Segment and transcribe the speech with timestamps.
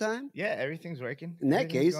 [0.00, 0.30] Time?
[0.34, 1.36] Yeah, everything's working.
[1.40, 1.96] In that case.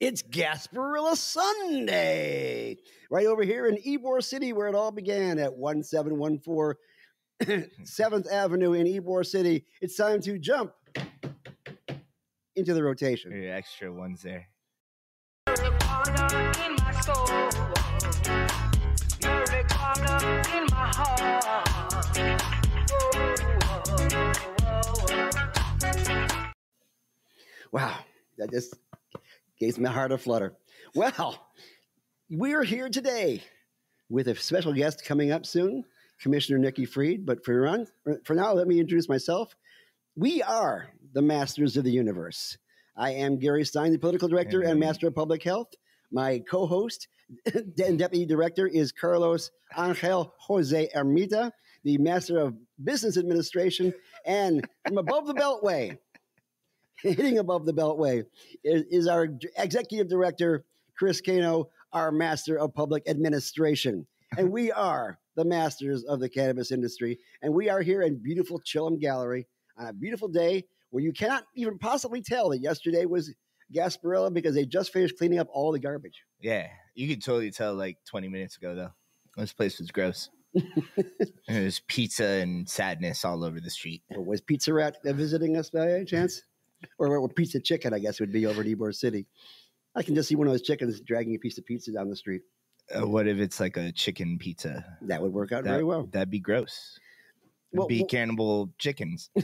[0.00, 2.76] It's Gasparilla Sunday,
[3.10, 6.78] right over here in Ybor City, where it all began at 1714
[7.84, 9.64] 7th Avenue in Ybor City.
[9.80, 10.72] It's time to jump
[12.56, 13.32] into the rotation.
[13.32, 14.48] Your extra ones there.
[27.74, 27.96] Wow,
[28.38, 28.76] that just
[29.58, 30.54] gave my heart a flutter.
[30.94, 31.48] Well,
[32.30, 33.42] we're here today
[34.08, 35.84] with a special guest coming up soon,
[36.20, 37.26] Commissioner Nikki Fried.
[37.26, 37.84] But for,
[38.22, 39.56] for now, let me introduce myself.
[40.14, 42.56] We are the masters of the universe.
[42.96, 44.86] I am Gary Stein, the political director and Hey.
[44.86, 45.74] master of public health.
[46.12, 47.08] My co host
[47.44, 51.50] and deputy director is Carlos Angel Jose Ermita,
[51.82, 53.92] the master of business administration.
[54.26, 55.98] And from above the beltway,
[57.04, 58.24] hitting above the beltway,
[58.62, 60.64] is, is our executive director,
[60.96, 64.06] Chris Cano, our master of public administration.
[64.36, 67.18] And we are the masters of the cannabis industry.
[67.42, 71.44] And we are here in beautiful Chillum Gallery on a beautiful day where you cannot
[71.54, 73.34] even possibly tell that yesterday was
[73.74, 76.22] Gasparilla because they just finished cleaning up all the garbage.
[76.40, 78.90] Yeah, you could totally tell like 20 minutes ago though.
[79.36, 80.30] This place was gross.
[81.48, 84.02] There's pizza and sadness all over the street.
[84.10, 86.42] Was Pizza Rat visiting us by any chance?
[86.98, 89.26] Or, a piece of Chicken, I guess, would be over in Ybor City.
[89.94, 92.16] I can just see one of those chickens dragging a piece of pizza down the
[92.16, 92.42] street.
[92.94, 94.84] Uh, what if it's like a chicken pizza?
[95.02, 96.06] That would work out That, very well.
[96.12, 96.98] That'd be gross.
[97.72, 99.30] It'd Well, be well- cannibal chickens.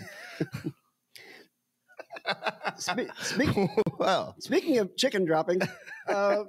[2.76, 3.50] Spe- speak,
[3.98, 5.60] well, Speaking of chicken dropping,
[6.08, 6.44] uh,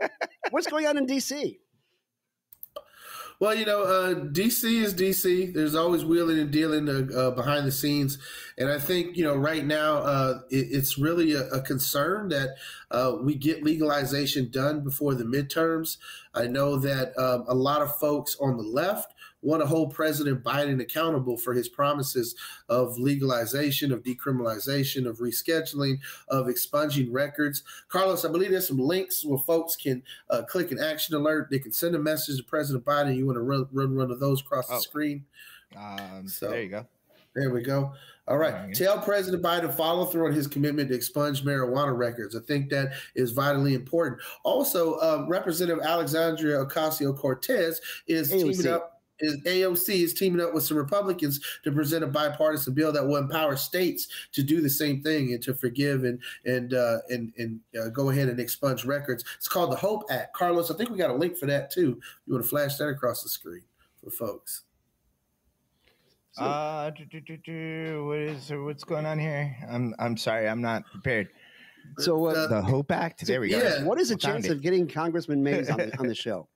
[0.52, 1.58] what's going on in DC?
[3.42, 5.52] Well, you know, uh, DC is DC.
[5.52, 8.20] There's always wheeling and dealing uh, uh, behind the scenes,
[8.56, 12.50] and I think you know right now uh, it, it's really a, a concern that
[12.92, 15.98] uh, we get legalization done before the midterms.
[16.36, 20.44] I know that um, a lot of folks on the left want to hold President
[20.44, 22.36] Biden accountable for his promises
[22.70, 27.64] of legalization, of decriminalization, of rescheduling, of expunging records.
[27.90, 31.48] Carlos, I believe there's some links where folks can uh, click an action alert.
[31.50, 33.16] They can send a message to President Biden.
[33.16, 34.80] You want to run run one of those across the Oh.
[34.80, 35.26] screen.
[35.76, 36.86] um, So- there you go.
[37.34, 37.94] There we go.
[38.28, 38.54] All right.
[38.54, 38.76] Alright.
[38.76, 42.36] Tell President Biden follow through on his commitment to expunge marijuana records.
[42.36, 44.20] I think that is vitally important.
[44.44, 48.54] Also, um, Representative Alexandria Ocasio Cortez is AOC.
[48.58, 48.91] teaming up.
[49.22, 53.18] Is AOC is teaming up with some Republicans to present a bipartisan bill that will
[53.18, 57.60] empower states to do the same thing and to forgive and and uh, and and
[57.80, 59.24] uh, go ahead and expunge records.
[59.38, 60.34] It's called the Hope Act.
[60.36, 62.00] Carlos, I think we got a link for that too.
[62.26, 63.64] You want to flash that across the screen
[64.04, 64.64] for folks.
[66.34, 69.56] So- Uh, do, do, do, do, what is what's going on here?
[69.70, 71.30] I'm I'm sorry, I'm not prepared.
[71.98, 73.26] So, uh, Uh, The Hope Act.
[73.26, 73.58] There we go.
[73.58, 73.84] yeah.
[73.84, 76.48] what is the chance of getting Congressman Mace on the, on the show?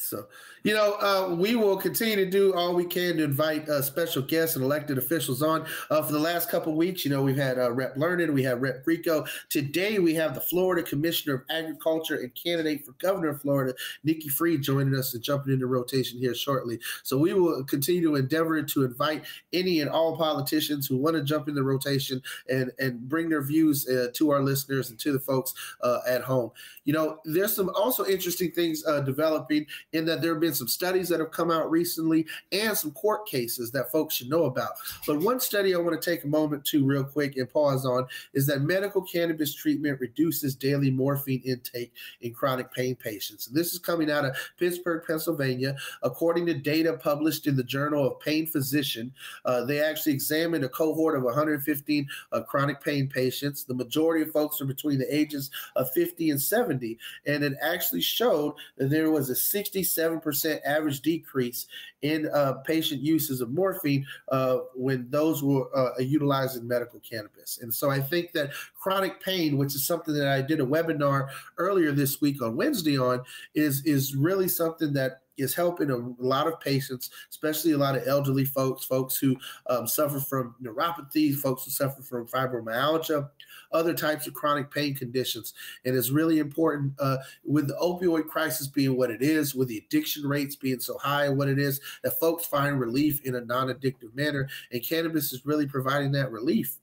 [0.00, 0.26] So,
[0.62, 4.22] you know, uh, we will continue to do all we can to invite uh, special
[4.22, 5.66] guests and elected officials on.
[5.90, 7.96] Uh, for the last couple weeks, you know, we've had uh, Rep.
[7.96, 8.86] Learned, we have Rep.
[8.86, 9.24] Rico.
[9.48, 14.28] Today, we have the Florida Commissioner of Agriculture and candidate for governor of Florida, Nikki
[14.28, 16.78] Fried, joining us and jumping into rotation here shortly.
[17.02, 21.22] So, we will continue to endeavor to invite any and all politicians who want to
[21.22, 25.12] jump in the rotation and and bring their views uh, to our listeners and to
[25.12, 26.50] the folks uh, at home.
[26.84, 31.08] You know, there's some also interesting things developing in that there have been some studies
[31.08, 34.72] that have come out recently and some court cases that folks should know about.
[35.06, 38.06] But one study I want to take a moment to real quick and pause on
[38.34, 43.46] is that medical cannabis treatment reduces daily morphine intake in chronic pain patients.
[43.46, 45.76] And this is coming out of Pittsburgh, Pennsylvania.
[46.02, 49.12] According to data published in the Journal of Pain Physician,
[49.44, 53.64] uh, they actually examined a cohort of 115 uh, chronic pain patients.
[53.64, 56.98] The majority of folks are between the ages of 50 and 70.
[57.26, 59.34] And it actually showed that there was a
[59.82, 61.66] 67% average decrease
[62.02, 67.58] in uh, patient uses of morphine uh, when those were uh, utilized in medical cannabis.
[67.62, 71.28] And so I think that chronic pain, which is something that I did a webinar
[71.58, 73.22] earlier this week on Wednesday on,
[73.54, 78.06] is is really something that is helping a lot of patients, especially a lot of
[78.06, 79.36] elderly folks, folks who
[79.68, 83.28] um, suffer from neuropathy, folks who suffer from fibromyalgia,
[83.72, 85.54] other types of chronic pain conditions.
[85.84, 89.78] And it's really important uh, with the opioid crisis being what it is, with the
[89.78, 93.68] addiction rates being so high, what it is, that folks find relief in a non
[93.68, 94.48] addictive manner.
[94.72, 96.78] And cannabis is really providing that relief.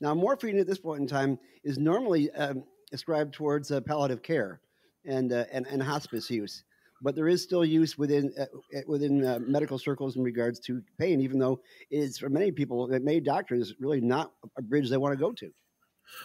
[0.00, 2.62] Now, morphine at this point in time is normally um,
[2.92, 4.60] ascribed towards uh, palliative care
[5.04, 6.64] and, uh, and, and hospice use
[7.02, 8.46] but there is still use within uh,
[8.86, 11.60] within uh, medical circles in regards to pain, even though
[11.90, 15.32] it's for many people, it many doctors, really not a bridge they want to go
[15.32, 15.50] to.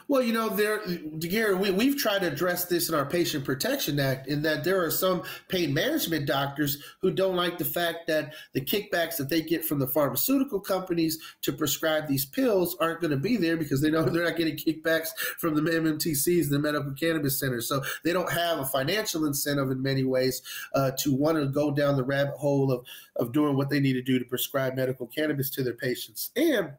[0.08, 0.82] Well, you know, there,
[1.20, 4.84] Gary, we, we've tried to address this in our Patient Protection Act in that there
[4.84, 9.42] are some pain management doctors who don't like the fact that the kickbacks that they
[9.42, 13.82] get from the pharmaceutical companies to prescribe these pills aren't going to be there because
[13.82, 17.68] they know they're not getting kickbacks from the MMTCs, the medical cannabis centers.
[17.68, 20.42] So they don't have a financial incentive in many ways
[20.76, 22.86] uh, to want to go down the rabbit hole of,
[23.16, 26.32] of doing what they need to do to prescribe medical cannabis to their patients.
[26.36, 26.74] And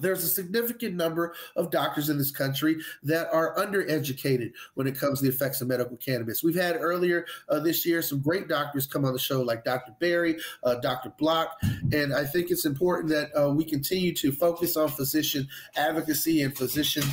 [0.00, 5.18] there's a significant number of doctors in this country that are undereducated when it comes
[5.18, 6.42] to the effects of medical cannabis.
[6.42, 9.94] We've had earlier uh, this year some great doctors come on the show, like Dr.
[10.00, 11.12] Berry, uh, Dr.
[11.18, 11.58] Block,
[11.92, 16.56] and I think it's important that uh, we continue to focus on physician advocacy and
[16.56, 17.04] physician.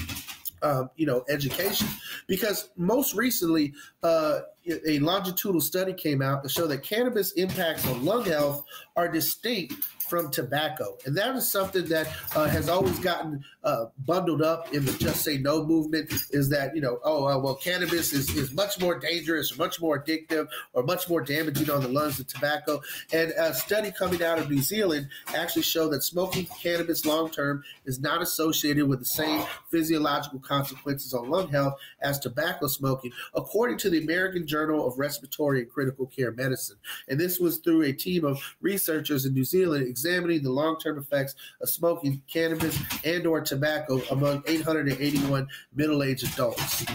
[0.63, 1.88] Um, you know, education,
[2.25, 4.39] because most recently, uh,
[4.85, 8.63] a longitudinal study came out to show that cannabis impacts on lung health
[8.95, 9.73] are distinct
[10.07, 10.97] from tobacco.
[11.05, 15.23] And that is something that uh, has always gotten uh, bundled up in the Just
[15.23, 18.97] Say No movement is that, you know, oh, uh, well, cannabis is, is much more
[18.97, 22.81] dangerous, or much more addictive, or much more damaging on the lungs than tobacco.
[23.11, 27.63] And a study coming out of New Zealand actually showed that smoking cannabis long term
[27.85, 33.77] is not associated with the same physiological consequences on lung health as tobacco smoking, according
[33.77, 36.77] to the American Journal of Respiratory and Critical Care Medicine.
[37.07, 41.36] And this was through a team of researchers in New Zealand examining the long-term effects
[41.62, 46.86] of smoking cannabis and or tobacco among 881 middle-aged adults.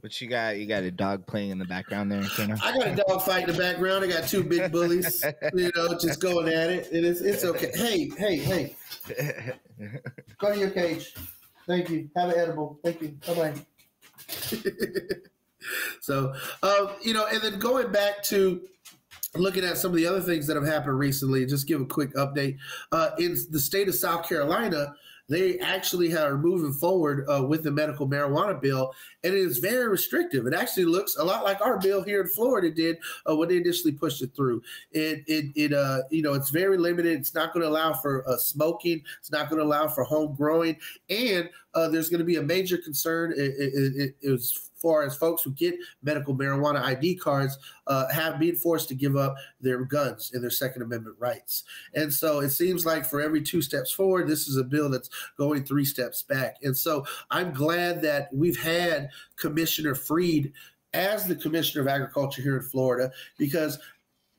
[0.00, 0.58] What you got?
[0.58, 2.56] You got a dog playing in the background there, Cano?
[2.62, 4.04] I got a dog fight in the background.
[4.04, 5.24] I got two big bullies,
[5.54, 6.92] you know, just going at it.
[6.92, 7.70] And it's, it's okay.
[7.74, 8.76] Hey, hey, hey.
[10.38, 11.14] Go to your cage.
[11.66, 12.10] Thank you.
[12.14, 12.78] Have an edible.
[12.84, 13.16] Thank you.
[13.26, 13.54] Bye bye.
[16.00, 18.62] so, um, you know, and then going back to
[19.36, 22.14] looking at some of the other things that have happened recently, just give a quick
[22.14, 22.56] update.
[22.92, 24.94] Uh, in the state of South Carolina,
[25.28, 29.88] they actually are moving forward uh, with the medical marijuana bill, and it is very
[29.88, 30.46] restrictive.
[30.46, 33.56] It actually looks a lot like our bill here in Florida did uh, when they
[33.56, 34.62] initially pushed it through.
[34.92, 37.18] It, it, it, uh, you know, it's very limited.
[37.18, 39.02] It's not going to allow for uh, smoking.
[39.18, 40.76] It's not going to allow for home growing,
[41.08, 43.32] and uh, there's going to be a major concern.
[43.32, 48.38] It, it, it was far as folks who get medical marijuana ID cards uh, have
[48.38, 51.64] been forced to give up their guns and their Second Amendment rights.
[51.94, 55.08] And so it seems like for every two steps forward, this is a bill that's
[55.38, 56.58] going three steps back.
[56.62, 60.52] And so I'm glad that we've had Commissioner Fried
[60.92, 63.78] as the Commissioner of Agriculture here in Florida because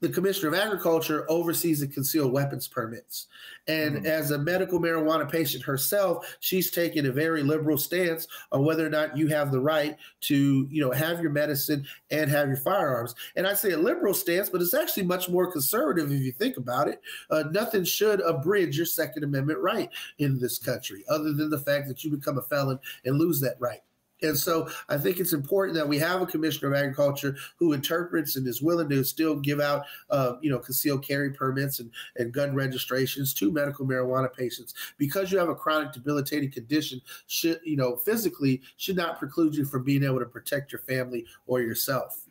[0.05, 3.25] the Commissioner of Agriculture oversees the concealed weapons permits.
[3.67, 4.05] And mm-hmm.
[4.05, 8.89] as a medical marijuana patient herself, she's taken a very liberal stance on whether or
[8.91, 13.15] not you have the right to, you know, have your medicine and have your firearms.
[13.35, 16.57] And I say a liberal stance, but it's actually much more conservative if you think
[16.57, 17.01] about it.
[17.31, 21.87] Uh, nothing should abridge your Second Amendment right in this country, other than the fact
[21.87, 23.81] that you become a felon and lose that right.
[24.21, 28.35] And so I think it's important that we have a commissioner of agriculture who interprets
[28.35, 32.31] and is willing to still give out, uh, you know, concealed carry permits and, and
[32.31, 37.75] gun registrations to medical marijuana patients because you have a chronic debilitating condition should, you
[37.75, 42.25] know, physically should not preclude you from being able to protect your family or yourself.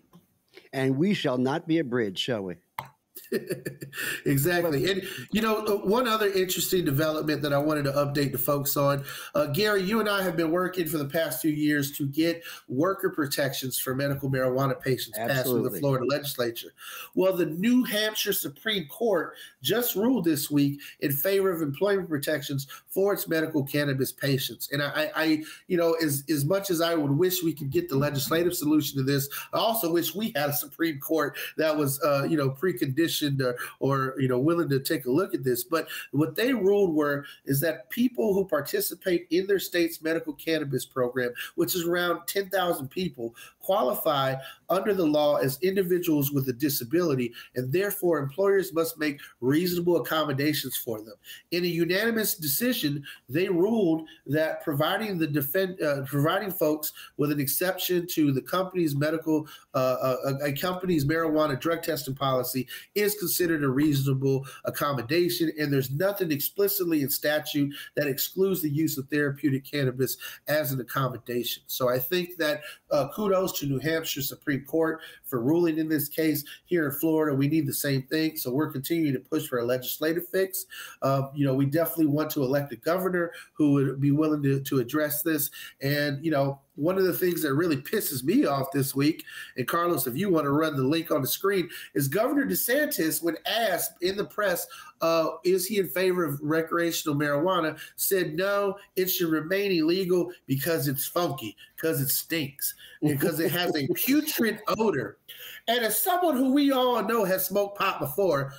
[0.73, 2.57] And we shall not be a bridge, shall we?
[4.27, 4.91] exactly.
[4.91, 8.77] And, you know, uh, one other interesting development that I wanted to update the folks
[8.77, 12.07] on uh, Gary, you and I have been working for the past few years to
[12.07, 15.35] get worker protections for medical marijuana patients Absolutely.
[15.35, 16.73] passed through the Florida legislature.
[17.15, 22.67] Well, the New Hampshire Supreme Court just ruled this week in favor of employment protections
[22.95, 24.71] for its medical cannabis patients.
[24.73, 27.89] And I, I you know, as, as much as I would wish we could get
[27.89, 32.01] the legislative solution to this, I also wish we had a Supreme Court that was,
[32.03, 35.65] uh, you know, preconditioned or, or you know willing to take a look at this.
[35.65, 40.85] But what they ruled were is that people who participate in their state's medical cannabis
[40.85, 44.35] program, which is around ten thousand people, qualify
[44.69, 50.77] under the law as individuals with a disability, and therefore employers must make reasonable accommodations
[50.77, 51.15] for them.
[51.51, 57.41] In a unanimous decision, they ruled that providing the defend, uh, providing folks with an
[57.41, 63.15] exception to the company's medical, uh, uh a, a company's marijuana drug testing policy is
[63.17, 69.09] considered a reasonable accommodation, and there's nothing explicitly in statute that excludes the use of
[69.09, 70.17] therapeutic cannabis
[70.49, 71.63] as an accommodation.
[71.67, 76.09] So I think that uh, kudos to New Hampshire Supreme Court for ruling in this
[76.09, 76.45] case.
[76.67, 78.37] Here in Florida, we need the same thing.
[78.37, 80.67] So we're continuing to push for a legislative fix.
[81.03, 84.61] Uh, you know, we definitely want to elect a governor who would be willing to,
[84.61, 85.51] to address this.
[85.81, 89.25] And, you know, one of the things that really pisses me off this week,
[89.57, 93.23] and Carlos, if you want to run the link on the screen, is Governor DeSantis,
[93.23, 94.67] when asked in the press,
[95.01, 100.89] uh, is he in favor of recreational marijuana, said no, it should remain illegal because
[100.89, 105.19] it's funky, because it stinks, because it has a putrid odor.
[105.69, 108.53] And as someone who we all know has smoked pot before,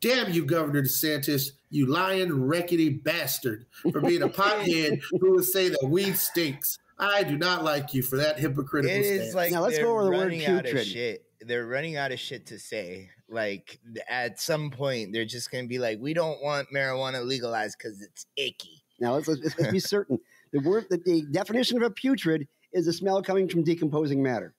[0.00, 5.68] damn you, Governor DeSantis, you lying, rickety bastard, for being a pothead who would say
[5.68, 6.78] that weed stinks.
[6.98, 8.96] I do not like you for that hypocritical.
[8.96, 9.22] It stance.
[9.28, 10.86] is like Now, let's they're go over the word running out of putrid.
[10.86, 11.24] shit.
[11.40, 13.08] They're running out of shit to say.
[13.28, 13.78] Like
[14.08, 18.26] at some point, they're just gonna be like, "We don't want marijuana legalized because it's
[18.36, 20.18] icky." Now let's, let's, let's be certain.
[20.50, 24.54] The word, the, the definition of a putrid is a smell coming from decomposing matter.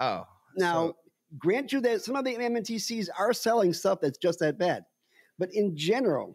[0.00, 0.24] Oh,
[0.56, 0.96] Now, so-
[1.38, 4.84] grant you that some of the MMTCs are selling stuff that's just that bad,
[5.38, 6.34] but in general,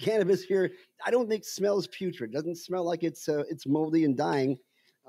[0.00, 0.70] cannabis here,
[1.04, 2.32] I don't think smells putrid.
[2.32, 4.56] Doesn't smell like it's uh, it's moldy and dying.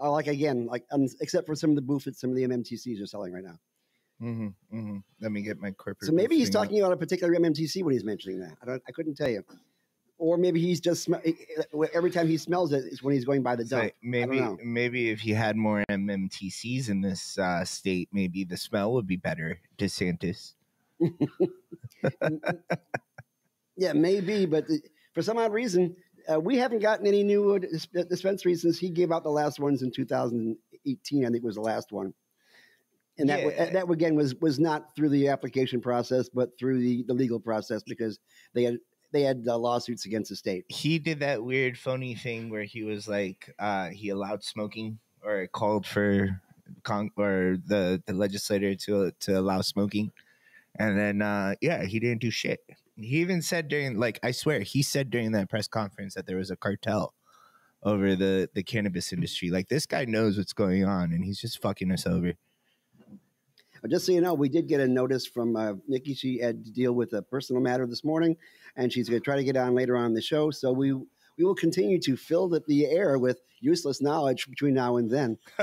[0.01, 2.43] Uh, like again, like um, except for some of the booth that some of the
[2.43, 3.59] MMTCs are selling right now.
[4.21, 5.03] mhm, mhm.
[5.21, 6.07] let me get my corporate.
[6.07, 6.63] So maybe he's thing up.
[6.63, 8.57] talking about a particular MMTC when he's mentioning that.
[8.61, 9.43] I don't, I couldn't tell you.
[10.17, 11.15] Or maybe he's just sm-
[11.93, 13.83] every time he smells it, it is when he's going by the It's dump.
[13.85, 18.93] like maybe maybe if he had more MMTCs in this uh, state, maybe the smell
[18.93, 19.59] would be better.
[19.79, 20.53] DeSantis.
[23.77, 24.79] Yeah, maybe, but the,
[25.13, 25.95] for some odd reason,
[26.31, 29.81] uh, we haven't gotten any new uh, dispensaries since he gave out the last ones
[29.81, 31.25] in 2018.
[31.25, 32.13] I think was the last one,
[33.17, 33.69] and that Yeah.
[33.71, 37.83] that again was was not through the application process, but through the, the legal process
[37.83, 38.19] because
[38.53, 38.77] they had
[39.11, 40.65] they had uh, lawsuits against the state.
[40.69, 45.47] He did that weird phony thing where he was like, uh, he allowed smoking or
[45.47, 46.41] called for
[46.83, 50.11] con- or the the legislator to to allow smoking,
[50.75, 52.61] and then uh, yeah, he didn't do shit.
[52.95, 56.37] He even said during like I swear he said during that press conference that there
[56.37, 57.13] was a cartel
[57.83, 59.49] over the the cannabis industry.
[59.49, 62.33] Like this guy knows what's going on, and he's just fucking us over.
[63.89, 66.13] Just so you know, we did get a notice from uh, Nikki.
[66.13, 68.37] She had to deal with a personal matter this morning,
[68.75, 70.51] and she's going to try to get on later on the show.
[70.51, 70.93] So we
[71.37, 75.37] we will continue to fill the, the air with useless knowledge between now and then.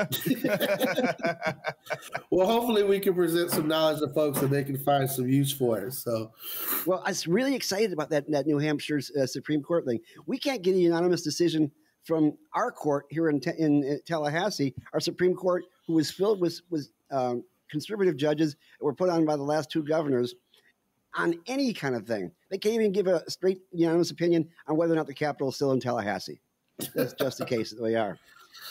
[2.30, 5.52] well, hopefully we can present some knowledge to folks that they can find some use
[5.52, 5.92] for it.
[5.92, 6.32] So,
[6.86, 10.00] Well, I was really excited about that that New Hampshire's uh, Supreme Court thing.
[10.26, 11.70] We can't get a unanimous decision
[12.04, 16.40] from our court here in, Te- in, uh, Tallahassee, our Supreme Court, who was filled
[16.40, 20.34] with with um, conservative judges were put on by the last two governors
[21.18, 22.30] on any kind of thing.
[22.48, 25.56] They can't even give a straight unanimous opinion on whether or not the capital is
[25.56, 26.40] still in Tallahassee.
[26.94, 28.18] That's just the case that they are.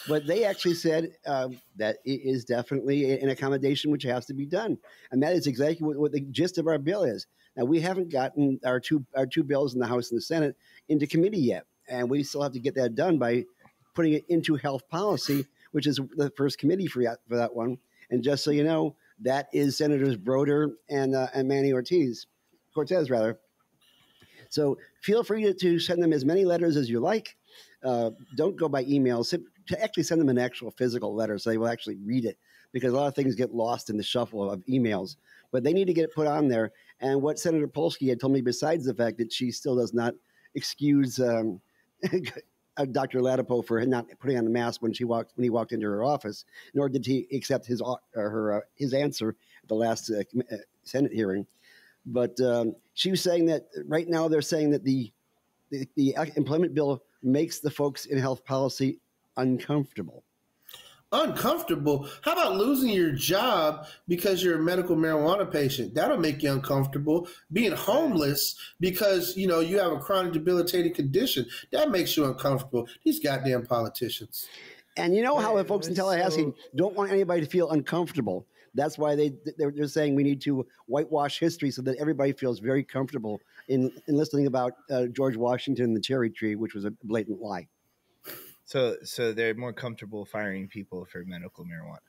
[0.08, 4.46] But they actually said um, that it is definitely an accommodation which has to be
[4.46, 4.78] done,
[5.12, 7.28] and that is exactly what, what the gist of our bill is.
[7.56, 10.56] Now we haven't gotten our two our two bills in the House and the Senate
[10.88, 13.46] into committee yet, and we still have to get that done by
[13.96, 17.78] putting it into health policy, which is the first committee for that, for that one.
[18.10, 22.28] And just so you know, that is Senators Brodeur and uh, and Manny Ortiz,
[22.78, 23.40] Cortez rather.
[24.50, 27.36] So feel free to, send them as many letters as you like.
[27.84, 29.24] Uh, don't go by email.
[29.24, 32.38] To actually send them an actual physical letter so they will actually read it
[32.72, 35.16] because a lot of things get lost in the shuffle of emails.
[35.52, 36.72] But they need to get it put on there.
[37.00, 40.14] And what Senator Polsky had told me, besides the fact that she still does not
[40.54, 41.60] excuse um,
[42.78, 43.22] uh, Dr.
[43.22, 46.04] Ladapo for not putting on the mask when she walked when he walked into her
[46.04, 50.22] office, nor did he accept his au- her uh, his answer at the last uh,
[50.52, 51.46] uh, Senate hearing.
[52.08, 55.12] But um, she was saying that right now they're saying that the,
[55.70, 59.00] the the employment bill makes the folks in health policy
[59.36, 60.24] uncomfortable.
[61.12, 62.08] uncomfortable.
[62.22, 65.94] How about losing your job because you're a medical marijuana patient?
[65.94, 67.28] That'll make you uncomfortable.
[67.52, 72.88] Being homeless because you know you have a chronic debilitating condition that makes you uncomfortable.
[73.04, 74.48] These goddamn politicians.
[74.96, 77.70] And you know how the folks in it's Tallahassee so- don't want anybody to feel
[77.70, 78.48] uncomfortable.
[78.78, 82.60] That's why they they're, they're saying we need to whitewash history so that everybody feels
[82.60, 86.86] very comfortable in, in listening about uh, George Washington and the cherry tree, which was
[86.86, 87.68] a blatant lie.
[88.64, 92.00] So so they're more comfortable firing people for medical marijuana.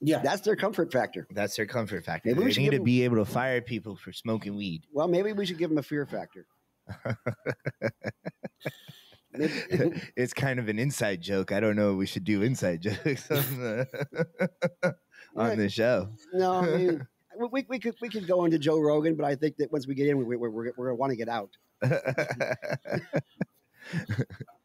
[0.00, 0.18] Yeah.
[0.20, 1.26] That's their comfort factor.
[1.30, 2.28] That's their comfort factor.
[2.28, 4.82] Maybe we they should need to them- be able to fire people for smoking weed.
[4.92, 6.46] Well, maybe we should give them a fear factor.
[9.38, 11.52] It's kind of an inside joke.
[11.52, 11.92] I don't know.
[11.92, 13.28] if We should do inside jokes
[15.36, 16.08] on the show.
[16.32, 17.06] no, I mean,
[17.38, 19.86] we, we, we could we could go into Joe Rogan, but I think that once
[19.86, 21.50] we get in, we, we, we're, we're going to want to get out.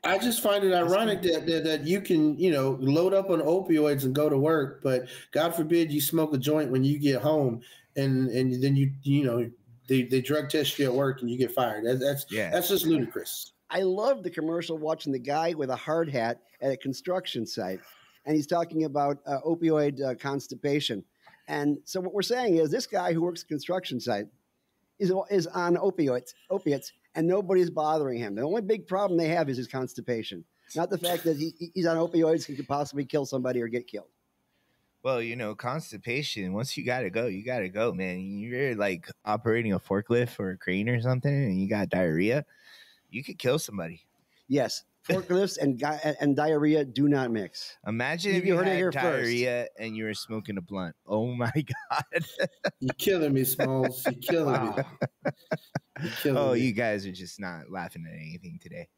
[0.03, 3.39] I just find it ironic that, that that you can, you know, load up on
[3.39, 7.21] opioids and go to work, but God forbid you smoke a joint when you get
[7.21, 7.61] home,
[7.95, 9.49] and and then you you know
[9.87, 11.85] they, they drug test you at work and you get fired.
[11.85, 12.49] That, that's yeah.
[12.49, 13.51] that's just ludicrous.
[13.69, 17.79] I love the commercial watching the guy with a hard hat at a construction site,
[18.25, 21.03] and he's talking about uh, opioid uh, constipation.
[21.47, 24.27] And so what we're saying is, this guy who works construction site
[24.99, 28.35] is is on opioids, opiates, and nobody's bothering him.
[28.35, 31.87] The only big problem they have is his constipation, not the fact that he, he's
[31.87, 34.07] on opioids he could possibly kill somebody or get killed.
[35.03, 36.53] Well, you know, constipation.
[36.53, 38.19] Once you gotta go, you gotta go, man.
[38.19, 42.45] You're like operating a forklift or a crane or something, and you got diarrhea.
[43.09, 44.05] You could kill somebody.
[44.51, 45.81] Yes, forklifts and
[46.19, 47.77] and diarrhea do not mix.
[47.87, 49.03] Imagine You- if you you heard it had here first.
[49.05, 50.93] diarrhea and you were smoking a blunt.
[51.07, 51.49] Oh my
[51.89, 52.25] god!
[52.81, 54.03] You're killing me, Smalls.
[54.05, 54.75] You're killing Wow.
[54.75, 55.31] me.
[56.01, 56.59] You're killing Oh, me.
[56.59, 58.89] you guys are just not laughing at anything today.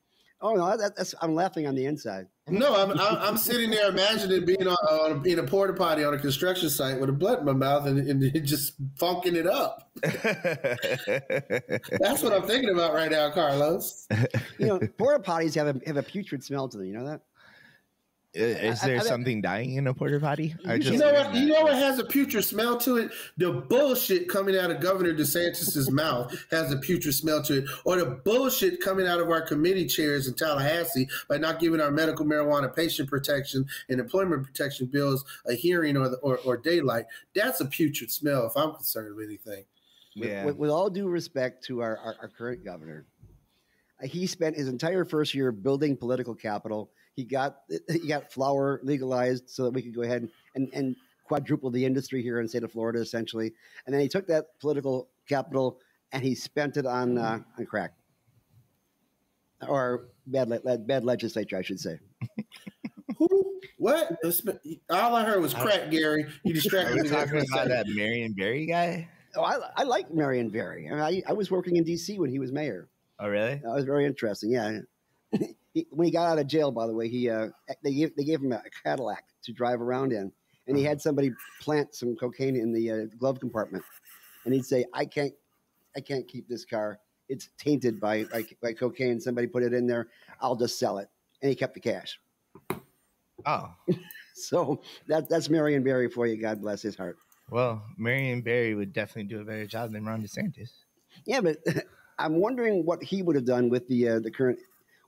[0.43, 2.27] Oh no, that, that's I'm laughing on the inside.
[2.49, 6.13] No, I'm, I'm I'm sitting there imagining being on, on in a porta potty on
[6.13, 9.89] a construction site with a blunt in my mouth and, and just funking it up.
[10.03, 10.21] That's
[12.21, 14.05] what I'm thinking about right now, Carlos.
[14.59, 16.87] You know, porta potties have a have a putrid smell to them.
[16.87, 17.21] You know that?
[18.33, 20.55] Is there I- something dying in a porta potty?
[20.65, 21.35] I You just You know what?
[21.35, 23.11] You know what has a putrid smell to it?
[23.37, 27.97] The bullshit coming out of Governor DeSantis's mouth has a putrid smell to it, or
[27.97, 32.25] the bullshit coming out of our committee chairs in Tallahassee by not giving our medical
[32.25, 37.05] marijuana patient protection and employment protection bills a hearing or the, or, or daylight.
[37.35, 39.65] That's a putrid smell, if I'm concerned with anything.
[40.15, 40.45] With, Yeah.
[40.45, 43.05] with, with all due respect to our, our, our current governor,
[44.03, 46.89] he spent his entire first year building political capital.
[47.15, 47.57] He got
[47.89, 52.21] he got flower legalized so that we could go ahead and, and quadruple the industry
[52.21, 53.53] here in the state of Florida, essentially.
[53.85, 55.79] And then he took that political capital
[56.11, 57.93] and he spent it on uh, on crack
[59.67, 61.99] or bad le- bad legislature, I should say.
[63.17, 63.59] Who?
[63.77, 64.17] What?
[64.89, 66.25] All I heard was crack, Gary.
[66.43, 67.71] You distracted me there for talking about second.
[67.71, 69.07] that Marion Barry guy?
[69.35, 70.87] Oh, I, I like Marion Barry.
[70.89, 72.19] I, mean, I, I was working in D.C.
[72.19, 72.87] when he was mayor.
[73.19, 73.55] Oh, really?
[73.55, 74.51] That was very interesting.
[74.51, 74.79] Yeah.
[75.73, 77.49] he, when he got out of jail, by the way, he uh,
[77.83, 80.31] they gave they gave him a Cadillac to drive around in,
[80.67, 81.31] and he had somebody
[81.61, 83.83] plant some cocaine in the uh, glove compartment,
[84.45, 85.33] and he'd say, "I can't,
[85.97, 86.99] I can't keep this car.
[87.29, 89.19] It's tainted by by, by cocaine.
[89.19, 90.07] Somebody put it in there.
[90.41, 91.09] I'll just sell it."
[91.41, 92.19] And he kept the cash.
[93.45, 93.73] Oh,
[94.35, 96.41] So that that's Marion Barry for you.
[96.41, 97.17] God bless his heart.
[97.49, 100.69] well, Marion Barry would definitely do a better job than Ron DeSantis.
[101.25, 101.57] Yeah, but
[102.19, 104.59] I'm wondering what he would have done with the uh, the current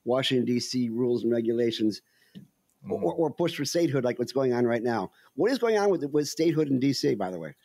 [0.05, 0.89] Washington D.C.
[0.89, 2.01] rules and regulations,
[2.89, 5.11] or, or push for statehood like what's going on right now.
[5.35, 7.15] What is going on with with statehood in D.C.
[7.15, 7.55] By the way,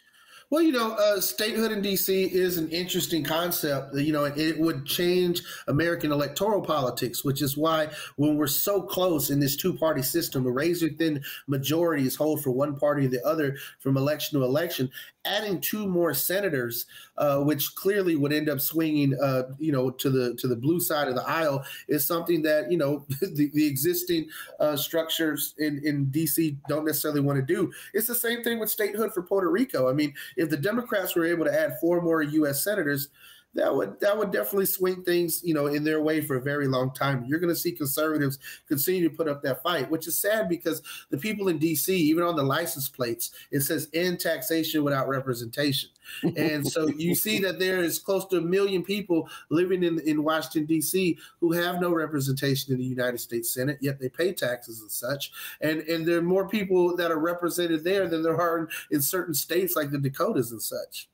[0.50, 2.24] Well, you know, uh, statehood in D.C.
[2.24, 3.94] is an interesting concept.
[3.94, 9.30] You know, it would change American electoral politics, which is why when we're so close
[9.30, 14.40] in this two-party system, razor-thin majorities hold for one party or the other from election
[14.40, 14.90] to election,
[15.24, 16.86] adding two more senators,
[17.18, 20.80] uh, which clearly would end up swinging, uh, you know, to the to the blue
[20.80, 24.28] side of the aisle, is something that you know the, the existing
[24.58, 26.56] uh, structures in in D.C.
[26.68, 27.70] don't necessarily want to do.
[27.94, 29.88] It's the same thing with statehood for Puerto Rico.
[29.88, 32.64] I mean, if the Democrats were able to add four more U.S.
[32.64, 33.08] senators,
[33.54, 36.68] that would that would definitely swing things, you know, in their way for a very
[36.68, 37.24] long time.
[37.24, 40.82] You're going to see conservatives continue to put up that fight, which is sad because
[41.10, 45.90] the people in D.C., even on the license plates, it says "end taxation without representation,"
[46.36, 50.22] and so you see that there is close to a million people living in in
[50.22, 51.18] Washington D.C.
[51.40, 55.32] who have no representation in the United States Senate, yet they pay taxes and such,
[55.60, 59.02] and and there are more people that are represented there than there are in, in
[59.02, 61.09] certain states like the Dakotas and such.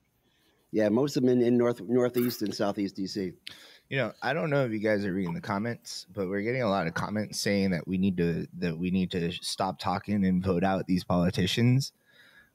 [0.76, 3.32] Yeah, most of them in, in north northeast and southeast D.C.
[3.88, 6.62] You know, I don't know if you guys are reading the comments, but we're getting
[6.62, 10.26] a lot of comments saying that we need to that we need to stop talking
[10.26, 11.92] and vote out these politicians.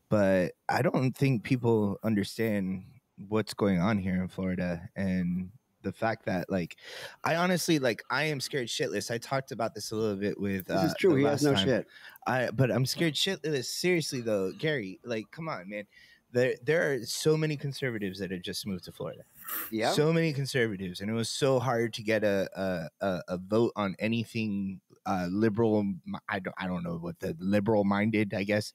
[0.07, 2.84] But I don't think people understand
[3.27, 5.49] what's going on here in Florida and
[5.81, 6.77] the fact that like
[7.23, 9.10] I honestly like I am scared shitless.
[9.10, 11.15] I talked about this a little bit with This uh, is true.
[11.15, 11.65] He has no time.
[11.65, 11.88] shit.
[12.27, 13.65] I but I'm scared shitless.
[13.65, 15.86] Seriously though, Gary, like come on, man.
[16.33, 19.23] There there are so many conservatives that have just moved to Florida
[19.71, 19.91] Yeah.
[19.91, 23.73] so many conservatives, and it was so hard to get a a, a, a vote
[23.75, 25.85] on anything uh, liberal.
[26.29, 28.73] I don't I don't know what the liberal minded I guess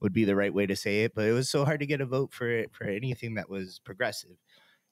[0.00, 1.14] would be the right way to say it.
[1.14, 3.80] But it was so hard to get a vote for it for anything that was
[3.80, 4.36] progressive,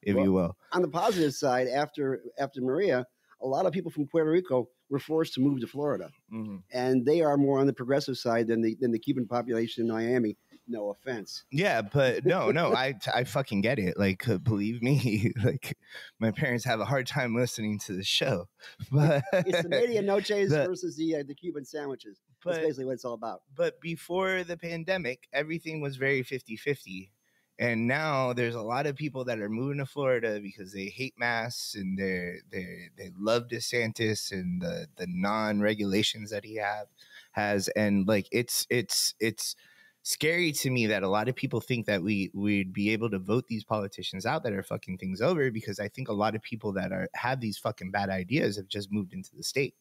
[0.03, 0.57] if Well, you will.
[0.73, 3.07] On the positive side, after after Maria,
[3.41, 6.59] a lot of people from Puerto Rico were forced to move to Florida, Mm-hmm.
[6.73, 9.93] and they are more on the progressive side than the than the Cuban population in
[9.93, 10.37] Miami.
[10.69, 11.45] No offense.
[11.53, 13.97] Yeah, but no, no, I I fucking get it.
[13.99, 15.77] Like, uh, believe me, like
[16.19, 18.49] my parents have a hard time listening to the show.
[18.91, 22.19] But It's the media noches The- versus the uh, the Cuban sandwiches.
[22.45, 23.43] That's basically what it's all about.
[23.57, 27.11] but before the pandemic, everything was very 50-50.
[27.59, 31.15] And now there's a lot of people that are moving to Florida because they hate
[31.19, 36.87] masks and they they they love DeSantis and the the non-regulations that he have
[37.33, 39.57] has and like it's it's it's
[40.07, 43.19] scary to me that a lot of people think that we we'd be able to
[43.19, 46.43] vote these politicians out that are fucking things over because I think a lot of
[46.43, 49.75] people that are have these fucking bad ideas have just moved into the state.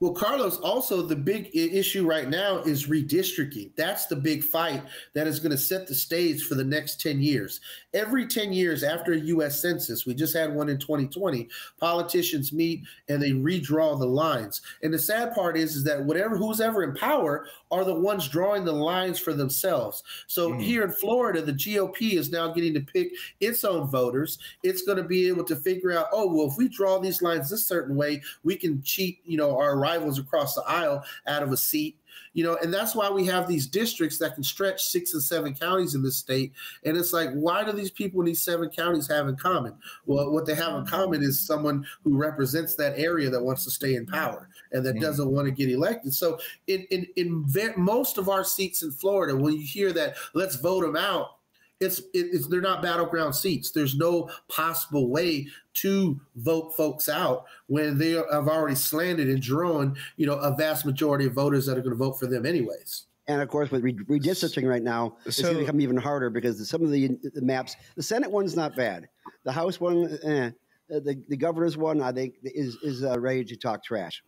[0.00, 3.70] Well, Carlos, also the big issue right now is redistricting.
[3.76, 4.82] That's the big fight
[5.14, 7.60] that is going to set the stage for the next 10 years.
[7.94, 9.60] Every 10 years after a U.S.
[9.60, 14.60] Census, we just had one in 2020, politicians meet and they redraw the lines.
[14.82, 18.28] And the sad part is, is that whatever who's ever in power are the ones
[18.28, 20.02] drawing the lines for themselves.
[20.26, 20.60] So Mm.
[20.62, 24.38] here in Florida, the GOP is now getting to pick its own voters.
[24.62, 27.48] It's going to be able to figure out, oh, well, if we draw these lines
[27.50, 31.52] this certain way, we can cheat, you know, our rivals across the aisle out of
[31.52, 31.96] a seat.
[32.32, 35.54] You know, and that's why we have these districts that can stretch six and seven
[35.54, 36.52] counties in this state.
[36.84, 39.74] And it's like, why do these people in these seven counties have in common?
[40.06, 43.70] Well, what they have in common is someone who represents that area that wants to
[43.70, 45.00] stay in power and that Mhm.
[45.00, 46.14] doesn't want to get elected.
[46.14, 47.44] So, in in in
[47.76, 51.33] most of our seats in Florida, when you hear that, let's vote them out.
[51.80, 53.70] It's, it- it's they're not battleground seats.
[53.70, 59.96] There's no possible way to vote folks out when they have already slanted and drawn,
[60.16, 63.04] you know, a vast majority of voters that are going to vote for them anyways.
[63.26, 66.82] And of course, with redistricting right now, it's going to become even harder because some
[66.84, 69.08] of the, the maps, the Senate one's not bad.
[69.44, 70.50] The House one, eh.
[70.90, 74.22] The, the governor's one, I think, is is uh, ready to talk trash.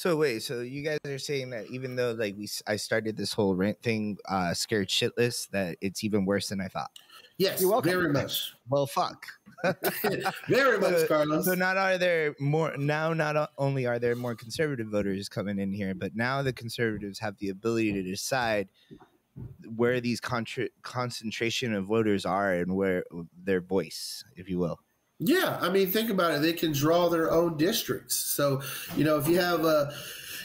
[0.00, 3.34] So wait, so you guys are saying that even though like we I started this
[3.34, 6.90] whole rent thing uh scared shitless that it's even worse than I thought.
[7.36, 7.90] Yes, You're welcome.
[7.92, 9.26] very much, Well, fuck.
[10.48, 11.44] very much, So- Carlos.
[11.44, 15.70] So not are there more now not only are there more conservative voters coming in
[15.70, 18.70] here, but now the conservatives have the ability to decide
[19.76, 23.04] where these contra- concentration of voters are and where
[23.44, 24.80] their voice, if you will.
[25.22, 26.40] Yeah, I mean, think about it.
[26.40, 28.16] They can draw their own districts.
[28.16, 28.62] So,
[28.96, 29.92] you know, if you have a,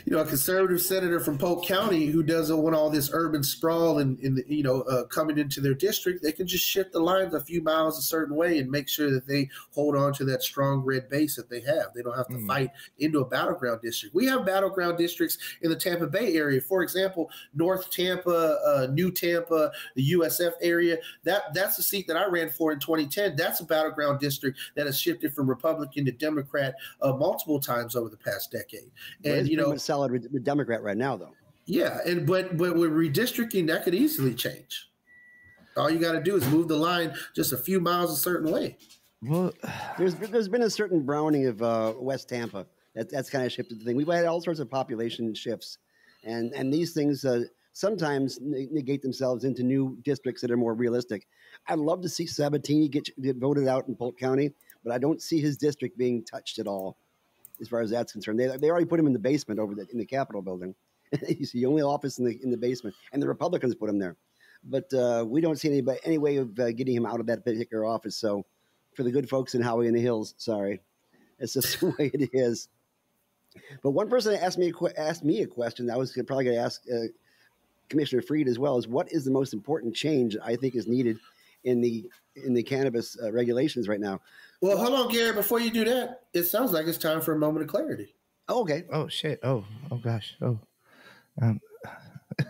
[0.06, 3.98] you know, a conservative senator from Polk County who doesn't want all this urban sprawl
[3.98, 7.34] and, and you know, uh, coming into their district, they can just shift the lines
[7.34, 10.44] a few miles a certain way and make sure that they hold on to that
[10.44, 11.88] strong red base that they have.
[11.96, 12.48] They don't have to Mm.
[12.48, 14.14] fight into a battleground district.
[14.14, 16.62] We have battleground districts in the Tampa Bay area.
[16.62, 20.98] For example, North Tampa, uh, New Tampa, the USF area.
[21.24, 23.36] That that's the seat that I ran for in 2010.
[23.36, 28.10] That's a battleground district that has shifted from Republican to Democrat uh, multiple times over
[28.10, 28.92] the past decade.
[29.24, 31.34] And you know, solid with, with Democrat right now, though.
[31.66, 34.90] yeah, and but but with redistricting, that could easily change.
[35.78, 38.52] All you got to do is move the line just a few miles a certain
[38.52, 38.78] way.
[39.22, 39.52] Well,
[39.98, 42.66] There's there's been a certain browning of uh, West Tampa.
[42.96, 43.98] That, that's kind of shifted the thing.
[43.98, 45.78] We've had all sorts of population shifts,
[46.24, 50.74] and and these things uh, sometimes ne- negate themselves into new districts that are more
[50.74, 51.28] realistic.
[51.68, 54.52] I'd love to see Sabatini get, get voted out in Polk County,
[54.84, 56.96] but I don't see his district being touched at all,
[57.62, 58.40] as far as that's concerned.
[58.40, 60.76] They, they already put him in the basement over the, in the Capitol building.
[61.28, 64.16] He's the only office in the in the basement, and the Republicans put him there.
[64.64, 67.44] But uh, we don't see any any way of uh, getting him out of that
[67.46, 68.16] particular office.
[68.16, 68.46] So,
[68.94, 70.82] for the good folks in Howey in the Hills, sorry,
[71.40, 72.70] it's just the way it is.
[73.84, 75.86] But one person asked me a asked me a question.
[75.88, 77.08] that I was probably going to ask uh,
[77.90, 78.78] Commissioner Fried as well.
[78.78, 81.20] Is what is the most important change I think is needed
[81.64, 84.20] in the in the cannabis uh, regulations right now?
[84.62, 85.34] Well, hold on, Gary.
[85.34, 88.16] Before you do that, it sounds like it's time for a moment of clarity.
[88.48, 89.40] Oh, okay, oh shit.
[89.44, 90.36] Oh, oh gosh.
[90.42, 90.60] Oh.
[91.42, 91.60] Um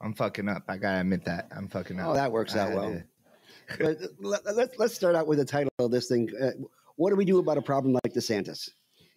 [0.00, 0.62] I'm fucking up.
[0.68, 1.48] I gotta admit that.
[1.54, 2.08] I'm fucking up.
[2.08, 2.90] Oh, that works out had well.
[2.90, 3.04] to-
[3.78, 6.30] but let, let's let's start out with the title of this thing.
[6.40, 6.52] Uh,
[6.98, 8.68] what do we do about a problem like DeSantis?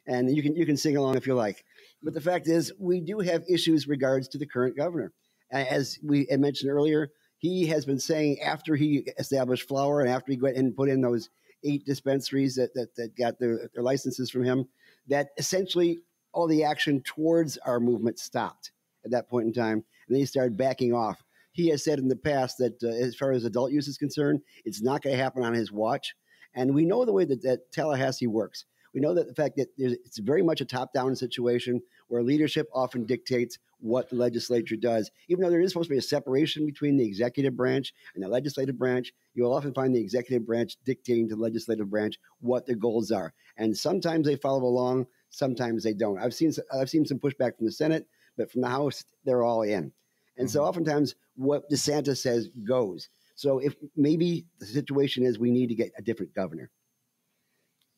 [0.07, 1.63] And you can you can sing along if you like.
[2.03, 5.13] But the fact is, we do have issues regards to the current governor.
[5.51, 10.39] As we mentioned earlier, he has been saying after he established flower and after he
[10.39, 11.29] went and put in those
[11.63, 14.67] eight dispensaries that that, that got their, their licenses from him,
[15.07, 16.01] that essentially
[16.33, 18.71] all the action towards our movement stopped
[19.03, 21.23] at that point in time, and then he started backing off.
[21.51, 24.39] he has said in the past that uh, as far as adult use is concerned,
[24.65, 26.13] it's not going to happen on his watch.
[26.53, 28.65] And we know the way that, that Tallahassee works.
[28.93, 32.67] We know that the fact that it's very much a top down situation where leadership
[32.73, 35.09] often dictates what the legislature does.
[35.27, 38.27] Even though there is supposed to be a separation between the executive branch and the
[38.27, 42.65] legislative branch, you will often find the executive branch dictating to the legislative branch what
[42.65, 43.33] the goals are.
[43.57, 46.19] And sometimes they follow along, sometimes they don't.
[46.19, 49.63] I've seen I've seen some pushback from the Senate, but from the House, they're all
[49.63, 49.91] in.
[50.37, 50.47] And mm-hmm.
[50.47, 53.09] so oftentimes what DeSantis says goes.
[53.41, 56.69] So if maybe the situation is we need to get a different governor.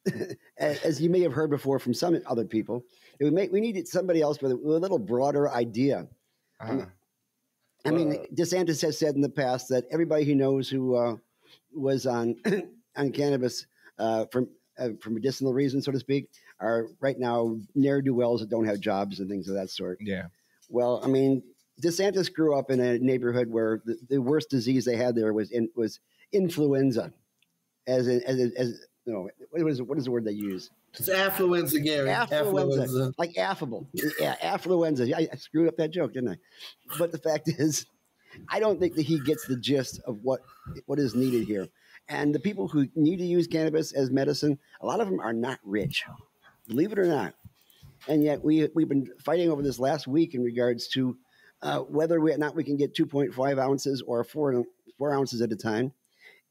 [0.58, 2.86] as you may have heard before from some other people,
[3.20, 6.08] we may, we needed somebody else with a, with a little broader idea.
[6.62, 6.72] Uh-huh.
[6.72, 6.88] I, mean,
[7.86, 11.18] I mean, DeSantis has said in the past that everybody he knows who uh,
[11.74, 12.36] was on
[12.96, 13.66] on cannabis
[14.00, 14.46] uh, for
[14.80, 16.30] uh, for medicinal reasons, so to speak,
[16.62, 19.98] are right now ne'er do wells that don't have jobs and things of that sort.
[20.00, 20.28] Yeah.
[20.70, 21.44] Well, I mean,
[21.84, 25.52] DeSantis grew up in a neighborhood where the, the worst disease they had there was
[25.52, 26.00] in, was
[26.32, 27.14] influenza,
[27.88, 30.70] as in, as as you know, what is what is the word they use?
[30.94, 32.10] It's affluenza, Gary.
[32.10, 33.14] Affluenza, affluenza.
[33.18, 33.88] like affable.
[34.20, 35.14] yeah, affluenza.
[35.14, 36.38] I, I screwed up that joke, didn't I?
[36.98, 37.86] But the fact is,
[38.50, 40.42] I don't think that he gets the gist of what
[40.86, 41.68] what is needed here.
[42.10, 45.34] And the people who need to use cannabis as medicine, a lot of them are
[45.34, 46.04] not rich,
[46.68, 47.34] believe it or not.
[48.08, 51.18] And yet we we've been fighting over this last week in regards to
[51.64, 54.64] uh, whether or not we can get 2.5 ounces or four
[54.98, 55.92] four ounces at a time.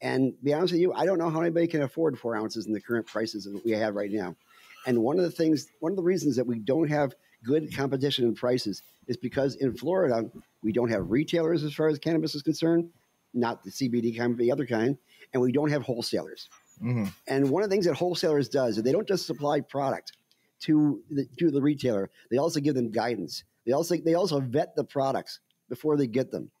[0.01, 2.73] And be honest with you, I don't know how anybody can afford four ounces in
[2.73, 4.35] the current prices that we have right now.
[4.85, 7.13] And one of the things, one of the reasons that we don't have
[7.45, 10.29] good competition in prices is because in Florida,
[10.61, 12.89] we don't have retailers as far as cannabis is concerned,
[13.33, 14.97] not the CBD kind, but the other kind,
[15.31, 16.49] and we don't have wholesalers.
[16.81, 17.05] Mm-hmm.
[17.27, 20.13] And one of the things that wholesalers does is they don't just supply product
[20.61, 23.43] to the, to the retailer; they also give them guidance.
[23.65, 26.51] They also they also vet the products before they get them.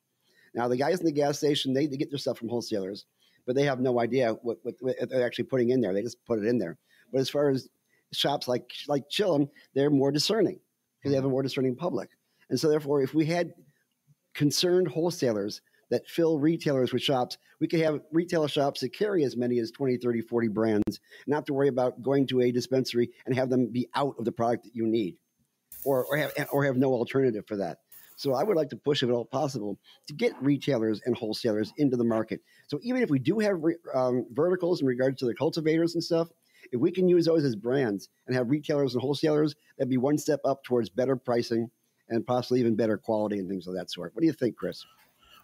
[0.55, 3.05] Now, the guys in the gas station they, they get their stuff from wholesalers
[3.45, 5.93] but they have no idea what, what, what, they're actually putting in there.
[5.93, 6.77] They just put it in there.
[7.11, 7.67] But as far as
[8.11, 10.59] shops like like Chillum, they're more discerning
[10.99, 12.09] because they have a more discerning public.
[12.49, 13.53] And so, therefore, if we had
[14.33, 19.37] concerned wholesalers that fill retailers with shops, we could have retail shops that carry as
[19.37, 23.35] many as 20, 30, 40 brands, not to worry about going to a dispensary and
[23.35, 25.17] have them be out of the product that you need
[25.85, 27.79] or, or, have, or have no alternative for that.
[28.15, 31.73] So I would like to push, if at all possible, to get retailers and wholesalers
[31.77, 32.41] into the market.
[32.67, 33.61] So even if we do have
[33.93, 36.29] um, verticals in regards to the cultivators and stuff,
[36.71, 40.17] if we can use those as brands and have retailers and wholesalers, that'd be one
[40.17, 41.69] step up towards better pricing
[42.09, 44.13] and possibly even better quality and things of that sort.
[44.13, 44.85] What do you think, Chris?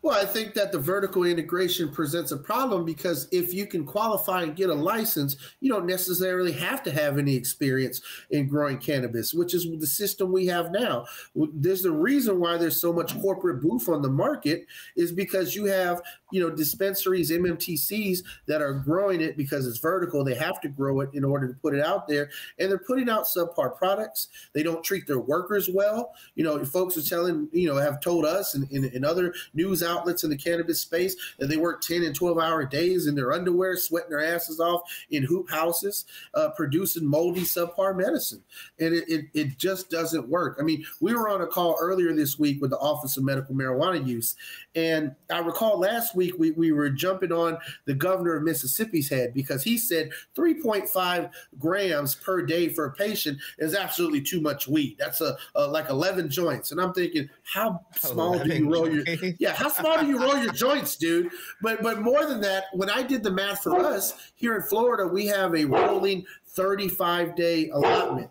[0.02, 4.44] Well, I think that the vertical integration presents a problem because if you can qualify
[4.44, 9.34] and get a license, you don't necessarily have to have any experience in growing cannabis,
[9.34, 11.06] which is the system we have now.
[11.36, 15.66] There's the reason why there's so much corporate booth on the market is because you
[15.66, 20.24] have, you know, dispensaries, MMTCs that are growing it because it's vertical.
[20.24, 22.30] They have to grow it in order to put it out there.
[22.58, 24.30] And they're putting out subpar products.
[24.54, 26.14] They don't treat their workers well.
[26.36, 30.24] You know, folks are telling, you know, have told us and in other news outlets
[30.24, 33.76] in the cannabis space that they work 10 and 12 hour days in their underwear,
[33.76, 38.44] sweating their asses off in hoop houses, uh, producing moldy subpar medicine.
[38.80, 40.58] And it, it, it just doesn't work.
[40.60, 43.56] I mean, we were on a call earlier this week with the Office of Medical
[43.56, 44.36] Marijuana Use.
[44.76, 49.34] And I recall last week we, we were jumping on the governor of Mississippi's head
[49.34, 54.96] because he said 3.5 grams per day for a patient is absolutely too much weed.
[55.00, 56.72] That's a, a like 11 joints.
[56.72, 59.04] And I'm thinking, how small do you roll your
[59.40, 59.54] yeah?
[59.54, 61.32] How do you roll your joints, dude?
[61.62, 65.08] But but more than that, when I did the math for us here in Florida,
[65.08, 68.30] we have a rolling 35 day allotment.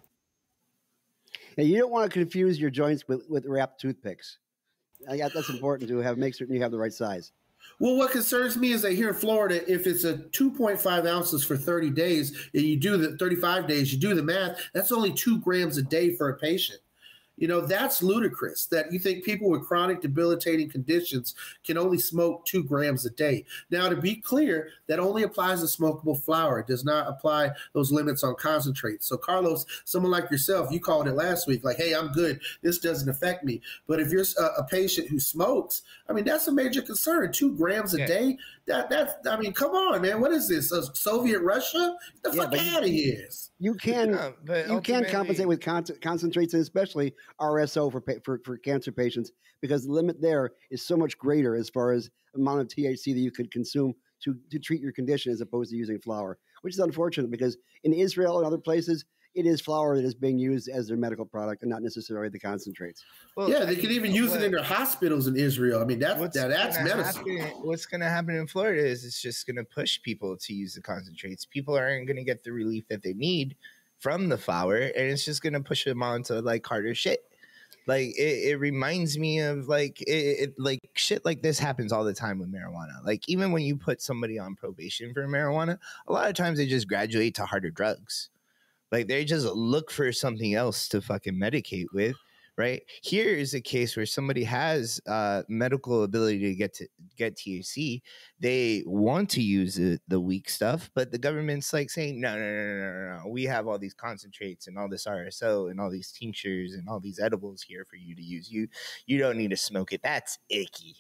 [1.57, 4.39] And you don't want to confuse your joints with, with wrapped toothpicks.
[5.01, 7.33] That's important to have make certain you have the right size.
[7.81, 11.57] Well, what concerns me is that here in Florida, if it's a 2.5 ounces for
[11.57, 15.39] 30 days, and you do the 35 days, you do the math, that's only two
[15.41, 16.81] grams a day for a patient.
[17.39, 22.45] You know, that's ludicrous that you think people with chronic debilitating conditions can only smoke
[22.45, 23.45] two grams a day.
[23.71, 26.59] Now, to be clear, that only applies to smokable flower.
[26.61, 29.07] It does not apply those limits on concentrates.
[29.07, 32.41] So, Carlos, someone like yourself, you called it last week, like, hey, I'm good.
[32.63, 33.61] This doesn't affect me.
[33.87, 37.33] But if you're a, a patient who smokes, I mean, that's a major concern.
[37.33, 38.07] Two grams a yeah.
[38.07, 38.39] day.
[38.69, 39.15] That that's.
[39.27, 40.21] I mean, come on, man.
[40.21, 40.73] What is this?
[40.95, 41.97] Soviet Russia?
[42.23, 43.27] Get the yeah, fuck out of here.
[43.59, 44.11] You can
[44.47, 49.33] yeah, you can compensate with con- concentrates, and especially RSO for, for for cancer patients,
[49.63, 53.21] because the limit there is so much greater as far as amount of THC that
[53.21, 56.81] you could consume to to treat your condition, as opposed to using flower, which is
[56.81, 59.05] unfortunate because in Israel and other places,
[59.39, 62.39] it is flower that is being used as their medical product and not necessarily the
[62.41, 63.05] concentrates.
[63.37, 65.81] Well, yeah, I they can even use what- it in their hospitals in Israel.
[65.81, 67.39] I mean, that's what's that, that's gonna medicine.
[67.39, 70.53] happen- what's going to happen in Florida is it's just going to push people to
[70.53, 71.45] use the concentrates.
[71.45, 73.55] People aren't going to get the relief that they need
[74.01, 77.21] from the flower, and it's just going to push them on to like harder shit.
[77.87, 80.13] Like it, it reminds me of like it,
[80.51, 83.03] it like shit like this happens all the time with marijuana.
[83.05, 86.67] Like even when you put somebody on probation for marijuana, a lot of times they
[86.67, 88.29] just graduate to harder drugs.
[88.91, 92.17] Like they just look for something else to fucking medicate with
[92.59, 97.37] right here is a case where somebody has uh, medical ability to get to get
[97.37, 98.03] THC.
[98.41, 102.41] They want to use the, the weak stuff, but the government's like saying, no, no,
[102.41, 103.29] no, no, no, no.
[103.31, 107.01] We have all these concentrates and all this RSO and all these tinctures and all
[107.01, 108.51] these edibles here for you to use.
[108.51, 108.69] You
[109.07, 110.03] you don't need to smoke it.
[110.03, 110.97] That's icky.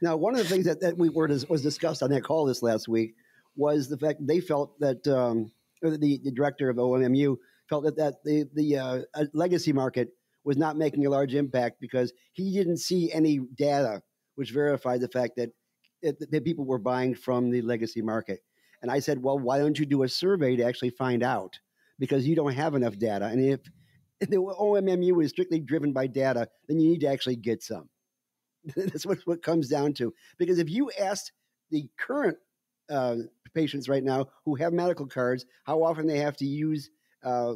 [0.00, 2.62] Now, one of the things that, that we were was discussed on that call this
[2.62, 3.14] last week
[3.56, 5.50] was the fact they felt that um,
[5.82, 7.36] the, the director of OMMU
[7.68, 10.08] felt that, that the the uh, legacy market
[10.44, 14.02] was not making a large impact because he didn't see any data
[14.36, 15.50] which verified the fact that
[16.02, 18.40] that, that people were buying from the legacy market.
[18.82, 21.58] And I said, well, why don't you do a survey to actually find out?
[21.98, 23.26] Because you don't have enough data.
[23.26, 23.60] And if,
[24.20, 27.88] if the OMMU is strictly driven by data, then you need to actually get some.
[28.76, 30.12] That's what what comes down to.
[30.38, 31.32] Because if you asked
[31.70, 32.38] the current
[32.90, 33.16] uh,
[33.54, 36.90] patients right now who have medical cards how often they have to use
[37.24, 37.54] uh,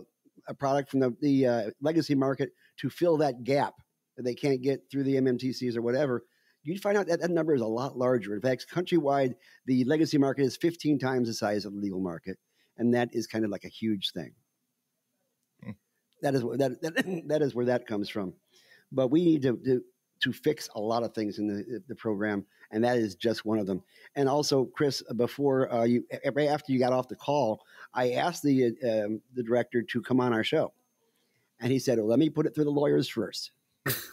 [0.48, 3.74] a product from the, the uh, legacy market to fill that gap
[4.16, 6.24] that they can't get through the MMTCs or whatever,
[6.62, 8.34] you'd find out that that number is a lot larger.
[8.34, 9.34] In fact, countrywide,
[9.66, 12.38] the legacy market is 15 times the size of the legal market,
[12.76, 14.34] and that is kind of like a huge thing.
[15.62, 15.70] Hmm.
[16.22, 18.34] That is where that, that that is where that comes from.
[18.90, 19.82] But we need to, to
[20.22, 23.58] to fix a lot of things in the the program, and that is just one
[23.58, 23.82] of them.
[24.16, 26.04] And also, Chris, before uh, you
[26.34, 30.20] right after you got off the call, I asked the um, the director to come
[30.20, 30.72] on our show,
[31.60, 33.52] and he said, well, "Let me put it through the lawyers first,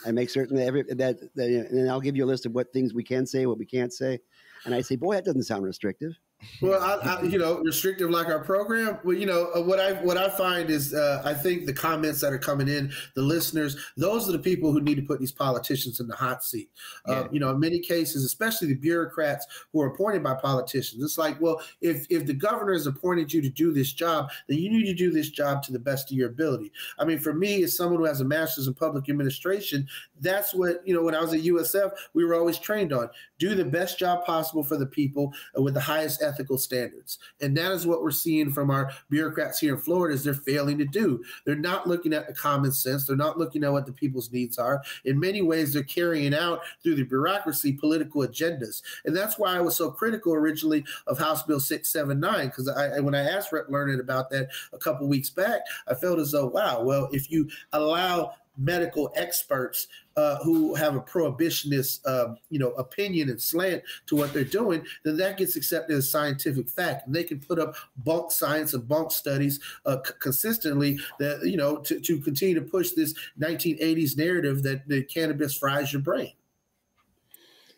[0.06, 2.74] and make certain that every that, that and I'll give you a list of what
[2.74, 4.20] things we can say, what we can't say."
[4.66, 6.14] And I say, "Boy, that doesn't sound restrictive."
[6.62, 8.98] Well, I, I, you know, restrictive like our program.
[9.04, 12.22] Well, you know, uh, what I what I find is, uh, I think the comments
[12.22, 15.32] that are coming in, the listeners, those are the people who need to put these
[15.34, 16.70] politicians in the hot seat.
[17.08, 17.28] Uh, Yeah.
[17.32, 21.40] you know, in many cases, especially the bureaucrats who are appointed by politicians, it's like,
[21.42, 24.86] well, if if the governor has appointed you to do this job, then you need
[24.86, 26.72] to do this job to the best of your ability.
[27.00, 29.88] I mean, for me, as someone who has a master's in public administration,
[30.22, 31.04] that's what you know.
[31.04, 34.64] When I was at USF, we were always trained on do the best job possible
[34.64, 37.20] for the people uh, with the highest ethical standards.
[37.42, 40.78] And that is what we're seeing from our bureaucrats here in Florida is they're failing
[40.78, 41.24] to do.
[41.46, 43.06] They're not looking at the common sense.
[43.06, 44.82] They're not looking at what the people's needs are.
[45.06, 48.82] In many ways, they're carrying out through the bureaucracy political agendas.
[49.06, 53.16] And that's why I was so critical originally of House Bill 679, because I when
[53.16, 53.70] I asked Rep.
[53.70, 57.50] Learned about that a couple weeks back, I felt as though, wow, well, if you
[57.74, 64.16] allow medical experts uh, who have a prohibitionist, um, you know, opinion and slant to
[64.16, 67.76] what they're doing, then that gets accepted as scientific fact, and they can put up
[67.98, 72.62] bunk science and bunk studies uh, c- consistently that you know to, to continue to
[72.62, 76.34] push this 1980s narrative that the cannabis fries your brain.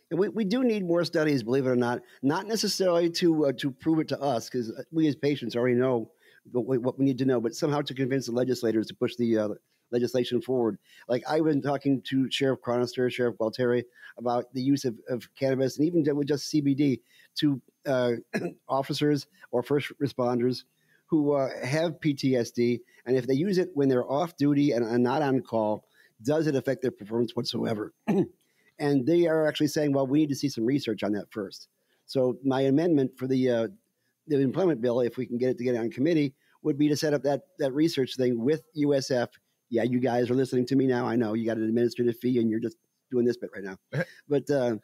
[0.10, 2.02] And we, we do need more studies, believe it or not.
[2.22, 6.12] Not necessarily to uh, to prove it to us, because we as patients already know
[6.52, 9.16] what we, what we need to know, but somehow to convince the legislators to push
[9.16, 9.50] the uh,
[9.92, 10.78] legislation forward.
[11.08, 13.84] Like I've been talking to Sheriff Chronister, Sheriff Gualtieri
[14.18, 17.02] about the use of, of cannabis and even with just CBD
[17.36, 18.14] to uh,
[18.68, 20.64] officers or first responders
[21.12, 25.04] who uh, have PTSD, and if they use it when they're off duty and, and
[25.04, 25.84] not on call,
[26.24, 27.94] does it affect their performance whatsoever?
[28.80, 31.68] and they are actually saying, well, we need to see some research on that first.
[32.06, 33.68] So my amendment for the uh,
[34.28, 36.88] the employment bill, if we can get it to get it on committee, would be
[36.88, 39.28] to set up that that research thing with USF.
[39.72, 41.08] Yeah, you guys are listening to me now.
[41.08, 42.78] I know you got an administrative fee, and you're just
[43.10, 44.04] doing this bit right now.
[44.30, 44.76] but uh,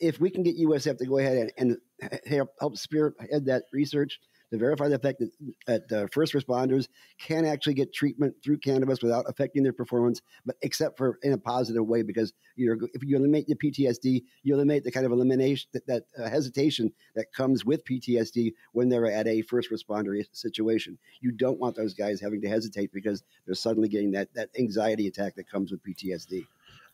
[0.00, 4.18] if we can get USF to go ahead and, and help, help spearhead that research
[4.50, 5.22] to verify the fact
[5.66, 10.56] that, uh, first responders can actually get treatment through cannabis without affecting their performance, but
[10.62, 14.84] except for in a positive way, because you're if you eliminate the PTSD, you eliminate
[14.84, 19.26] the kind of elimination that, that uh, hesitation that comes with PTSD when they're at
[19.26, 20.98] a first responder situation.
[21.20, 25.06] You don't want those guys having to hesitate because they're suddenly getting that that anxiety
[25.06, 26.46] attack that comes with PTSD.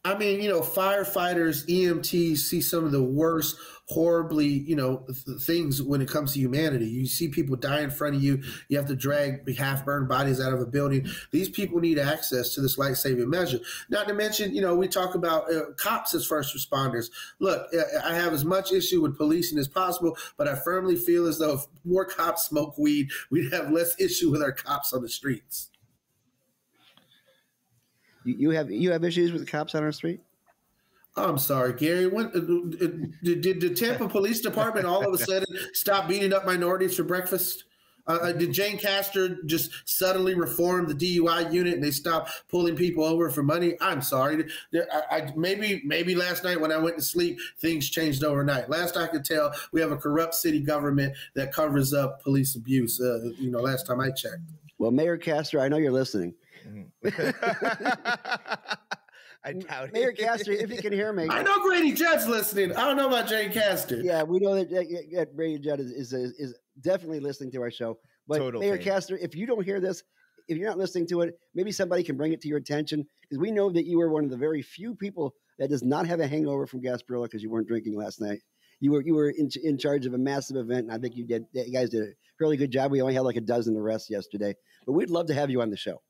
[0.04, 5.40] I mean, you know, firefighters, EMTs see some of the worst, horribly, you know, th-
[5.42, 6.86] things when it comes to humanity.
[6.86, 8.42] You see people die in front of you.
[8.68, 11.06] You have to drag half burned bodies out of a building.
[11.30, 13.60] These people need access to this life saving measure.
[13.90, 17.10] Not to mention, you know, we talk about uh, cops as first responders.
[17.38, 17.68] Look,
[18.04, 21.54] I have as much issue with policing as possible, but I firmly feel as though
[21.54, 25.68] if more cops smoke weed, we'd have less issue with our cops on the streets.
[28.24, 30.20] You, you have you have issues with the cops on our street?
[31.16, 32.06] I'm sorry, Gary.
[32.06, 36.46] When, uh, did, did the Tampa Police Department all of a sudden stop beating up
[36.46, 37.64] minorities for breakfast?
[38.06, 42.74] Uh, uh did Jane Castor just suddenly reform the DUI unit and they stop pulling
[42.74, 43.76] people over for money?
[43.80, 44.46] I'm sorry.
[44.74, 48.70] I, I, maybe maybe last night when I went to sleep, things changed overnight.
[48.70, 52.98] Last I could tell, we have a corrupt city government that covers up police abuse.
[53.00, 54.40] Uh, you know, last time I checked.
[54.78, 56.34] Well, Mayor Castor, I know you're listening.
[56.66, 56.86] Mm,
[59.44, 60.18] I doubt Mayor it.
[60.18, 61.26] Castor, if you can hear me.
[61.28, 62.76] I know Grady Judd's listening.
[62.76, 64.00] I don't know about Jane Castor.
[64.00, 67.70] Yeah, we know that, that, that Grady Judd is, is, is definitely listening to our
[67.70, 67.98] show.
[68.28, 68.84] But Total Mayor fan.
[68.84, 70.04] Castor, if you don't hear this,
[70.48, 73.38] if you're not listening to it, maybe somebody can bring it to your attention because
[73.38, 76.20] we know that you were one of the very few people that does not have
[76.20, 78.40] a hangover from Gasparilla because you weren't drinking last night.
[78.80, 81.24] You were you were in, in charge of a massive event, and I think you
[81.24, 81.44] did.
[81.52, 82.90] You guys did a really good job.
[82.90, 84.54] We only had like a dozen arrests yesterday,
[84.86, 86.02] but we'd love to have you on the show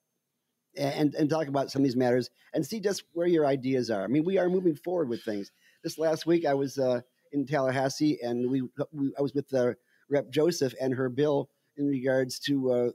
[0.77, 4.05] and and talk about some of these matters and see just where your ideas are.
[4.05, 5.51] I mean, we are moving forward with things.
[5.83, 7.01] This last week, I was uh,
[7.33, 8.63] in Tallahassee, and we,
[8.93, 9.73] we I was with uh,
[10.09, 10.31] Rep.
[10.31, 12.91] Joseph and her bill in regards to uh,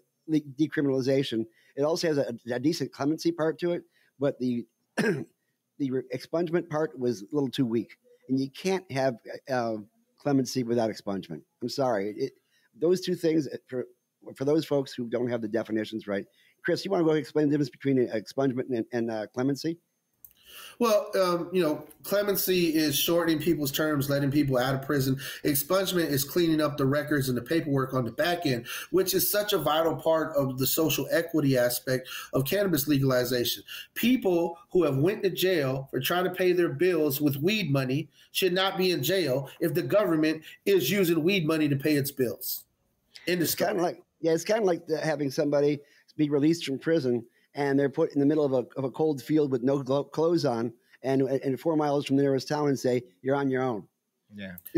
[0.60, 1.46] decriminalization.
[1.76, 3.84] It also has a, a decent clemency part to it,
[4.20, 4.66] but the
[4.98, 7.98] the expungement part was a little too weak,
[8.30, 9.16] and you can't have
[9.50, 9.76] uh,
[10.20, 11.42] clemency without expungement.
[11.62, 12.34] I'm sorry, it,
[12.80, 13.86] those two things uh, for
[14.36, 16.26] for those folks who don't have the definitions right.
[16.68, 19.78] Chris, you want to go explain the difference between uh, expungement and, and uh, clemency?
[20.80, 25.18] Well, um, you know, clemency is shortening people's terms, letting people out of prison.
[25.46, 29.32] Expungement is cleaning up the records and the paperwork on the back end, which is
[29.32, 33.64] such a vital part of the social equity aspect of cannabis legalization.
[33.94, 38.10] People who have went to jail for trying to pay their bills with weed money
[38.34, 42.12] should not be in jail if the government is using weed money to pay its
[42.12, 42.66] bills.
[43.26, 45.80] In It's kind of like yeah, it's kind of like having somebody
[46.18, 49.22] be released from prison and they're put in the middle of a, of a cold
[49.22, 52.78] field with no glo- clothes on and, and four miles from the nearest town and
[52.78, 53.88] say you're on your own.
[54.36, 54.56] Yeah.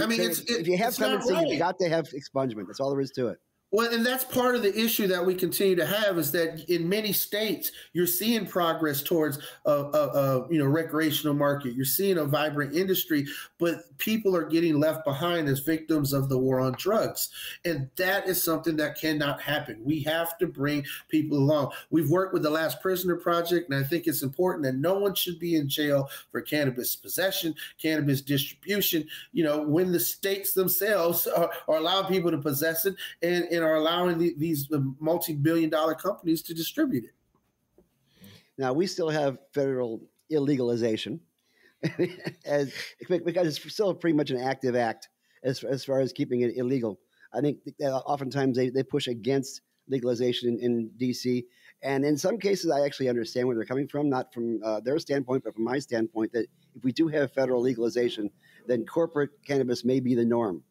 [0.00, 1.48] I mean, So it's- if you have it's not clemency, right.
[1.48, 2.66] you've got to have expungement.
[2.68, 3.38] That's all there is to it.
[3.70, 6.88] Well, and that's part of the issue that we continue to have is that in
[6.88, 11.74] many states you're seeing progress towards a, a, a you know recreational market.
[11.74, 13.26] You're seeing a vibrant industry,
[13.58, 17.28] but people are getting left behind as victims of the war on drugs,
[17.66, 19.82] and that is something that cannot happen.
[19.84, 21.72] We have to bring people along.
[21.90, 25.14] We've worked with the Last Prisoner Project, and I think it's important that no one
[25.14, 29.06] should be in jail for cannabis possession, cannabis distribution.
[29.34, 33.57] You know, when the states themselves are, are allowing people to possess it and, and
[33.62, 34.68] are allowing the, these
[35.00, 37.10] multi-billion dollar companies to distribute it.
[38.56, 40.02] Now we still have federal
[40.32, 41.20] illegalization,
[42.44, 42.72] as
[43.08, 45.08] because it's still pretty much an active act
[45.44, 46.98] as as far as keeping it illegal.
[47.32, 51.44] I think that oftentimes they, they push against legalization in, in DC,
[51.82, 54.98] and in some cases I actually understand where they're coming from, not from uh, their
[54.98, 56.32] standpoint, but from my standpoint.
[56.32, 58.30] That if we do have federal legalization,
[58.66, 60.64] then corporate cannabis may be the norm.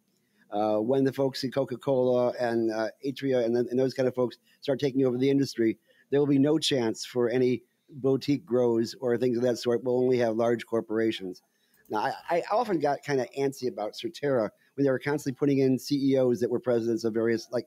[0.52, 4.16] Uh, when the folks at Coca Cola and uh, Altria and, and those kind of
[4.16, 5.78] folks start taking over the industry,
[6.10, 9.84] there will be no chance for any boutique grows or things of that sort.
[9.84, 11.42] We'll only have large corporations.
[11.90, 15.60] Now, I, I often got kind of antsy about Surterra when they were constantly putting
[15.60, 17.66] in CEOs that were presidents of various like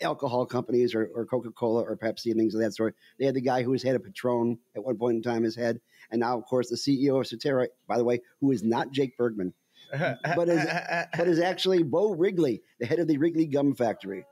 [0.00, 2.94] alcohol companies or, or Coca Cola or Pepsi and things of that sort.
[3.18, 5.56] They had the guy who was head of Patron at one point in time, his
[5.56, 8.90] head, and now, of course, the CEO of Surterra, by the way, who is not
[8.90, 9.52] Jake Bergman,
[10.36, 10.66] But is-
[11.16, 14.24] but is actually Bo Wrigley, the head of the Wrigley Gum Factory.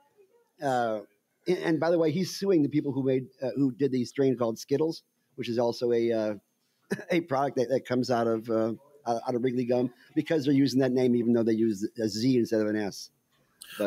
[0.63, 1.01] Uh,
[1.49, 4.37] and, by the way, he's suing the people who made uh, who did the strain
[4.37, 5.03] called Skittles,
[5.37, 6.35] which is also a uh,
[7.11, 8.73] a product that, that comes out of uh,
[9.07, 12.37] out of Wrigley Gum because they're using that name even though they use a Z
[12.39, 13.11] instead of an S.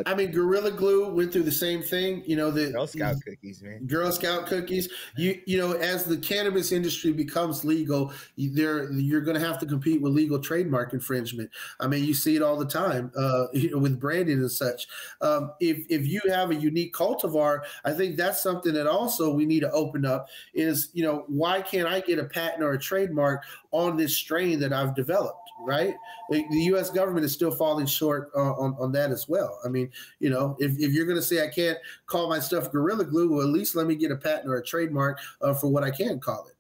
[0.06, 2.24] I mean, Gorilla Glue went through the same thing.
[2.26, 3.86] You know, the Girl Scout cookies, man.
[3.86, 4.90] Girl Scout cookies.
[5.18, 9.66] You you know, as the cannabis industry becomes legal, there you're going to have to
[9.66, 11.50] compete with legal trademark infringement.
[11.80, 14.88] I mean, you see it all the time uh, you know, with branding and such.
[15.22, 19.46] Um, if if you have a unique cultivar, I think that's something that also we
[19.46, 20.28] need to open up.
[20.54, 24.60] Is you know, why can't I get a patent or a trademark on this strain
[24.60, 25.38] that I've developed?
[25.62, 25.94] Right,
[26.30, 26.90] the U.S.
[26.90, 29.60] government is still falling short uh, on on that as well.
[29.66, 32.72] I mean, you know, if, if you're going to say I can't call my stuff
[32.72, 35.68] Gorilla Glue, well, at least let me get a patent or a trademark uh, for
[35.68, 36.56] what I can call it.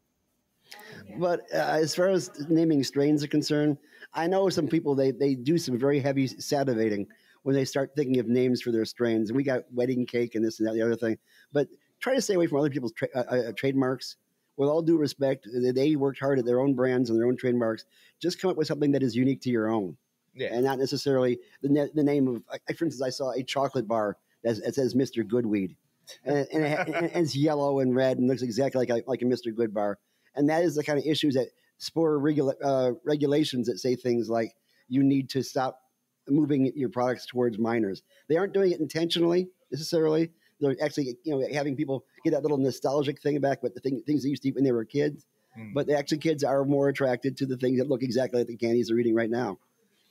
[1.17, 3.77] But uh, as far as naming strains are concerned,
[4.13, 7.07] I know some people they they do some very heavy salivating
[7.43, 9.29] when they start thinking of names for their strains.
[9.29, 11.17] And we got wedding cake and this and that, the other thing.
[11.53, 11.67] But
[11.99, 14.17] try to stay away from other people's tra- uh, uh, trademarks.
[14.59, 17.85] With all due respect, they- worked hard at their own brands and their own trademarks.
[18.19, 19.95] Just come up with something that is unique to your own,
[20.35, 20.49] Yeah.
[20.51, 22.43] and not necessarily the ne- the name of.
[22.67, 25.77] I, for instance, I saw a chocolate bar that, that says Mister Goodweed,
[26.25, 29.25] and, and, it, and it's yellow and red and looks exactly like a, like a
[29.25, 29.97] Mister Good bar.
[30.35, 31.47] And that is the kind of issues that
[31.77, 34.53] spur regula- uh, regulations that say things like
[34.89, 35.79] you need to stop
[36.27, 38.03] moving your products towards minors.
[38.27, 40.31] They aren't doing it intentionally necessarily.
[40.59, 44.01] They're actually, you know, having people get that little nostalgic thing back, but the thing,
[44.05, 45.25] things they used to eat when they were kids.
[45.57, 45.73] Mm.
[45.73, 48.57] But the actually kids are more attracted to the things that look exactly like the
[48.57, 49.57] candies they're eating right now.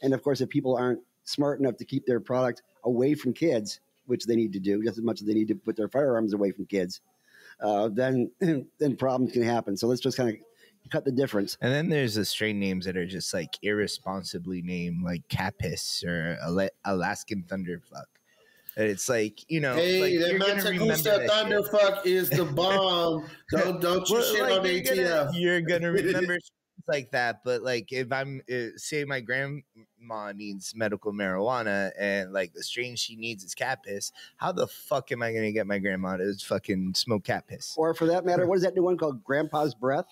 [0.02, 3.80] And of course, if people aren't smart enough to keep their product away from kids,
[4.06, 6.32] which they need to do just as much as they need to put their firearms
[6.32, 7.00] away from kids,
[7.60, 8.30] uh, then
[8.78, 9.76] then problems can happen.
[9.76, 10.36] So let's just kind of
[10.90, 11.56] cut the difference.
[11.60, 16.38] And then there's the strain names that are just like irresponsibly named, like Capis or
[16.46, 18.06] Ala- Alaskan Thunderfuck.
[18.78, 21.28] And It's like you know, Hey, like, that you're gonna remember Matanuska.
[21.28, 23.26] Thunderfuck is the bomb.
[23.50, 25.30] don't don't you Well, shit like, on you're gonna, ATF.
[25.34, 26.52] you're gonna remember shit
[26.86, 27.42] like that.
[27.44, 32.94] But like, if I'm uh, say my grandma needs medical marijuana and like the strain
[32.94, 36.32] she needs is cat piss, how the fuck am I gonna get my grandma to
[36.34, 39.24] fucking smoke cat piss Or for that matter, what is that new one called?
[39.24, 40.06] Grandpa's Breath.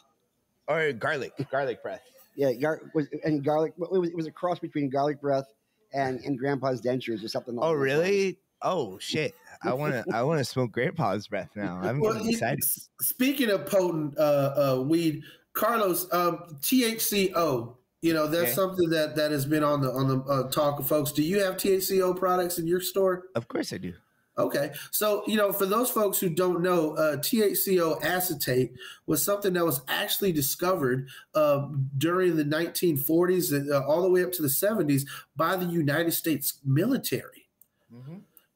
[0.67, 2.03] or garlic, garlic breath?
[2.35, 3.75] Yeah, gar- was, and garlic.
[3.81, 5.47] It was, it was a cross between garlic breath
[5.95, 7.57] and, and Grandpa's dentures or something.
[7.61, 8.01] Oh really?
[8.01, 8.37] those lines.
[8.63, 9.35] Oh shit!
[9.63, 11.77] I wanna I wanna smoke grandpa's breath now.
[11.77, 12.65] I'm Well, getting excited.
[13.01, 17.77] speaking of potent uh, uh, weed, Carlos, um, THCO.
[18.03, 18.53] You know that's Okay.
[18.53, 21.13] something that that has been on the on the uh, talk of folks.
[21.13, 23.25] Do you have THCO products in your store?
[23.35, 23.95] Of course I do.
[24.39, 28.73] Okay, so you know, for those folks who don't know, uh, THCO acetate
[29.07, 34.23] was something that was actually discovered uh, during the 1940s and uh, all the way
[34.23, 37.49] up to the 70s by the United States military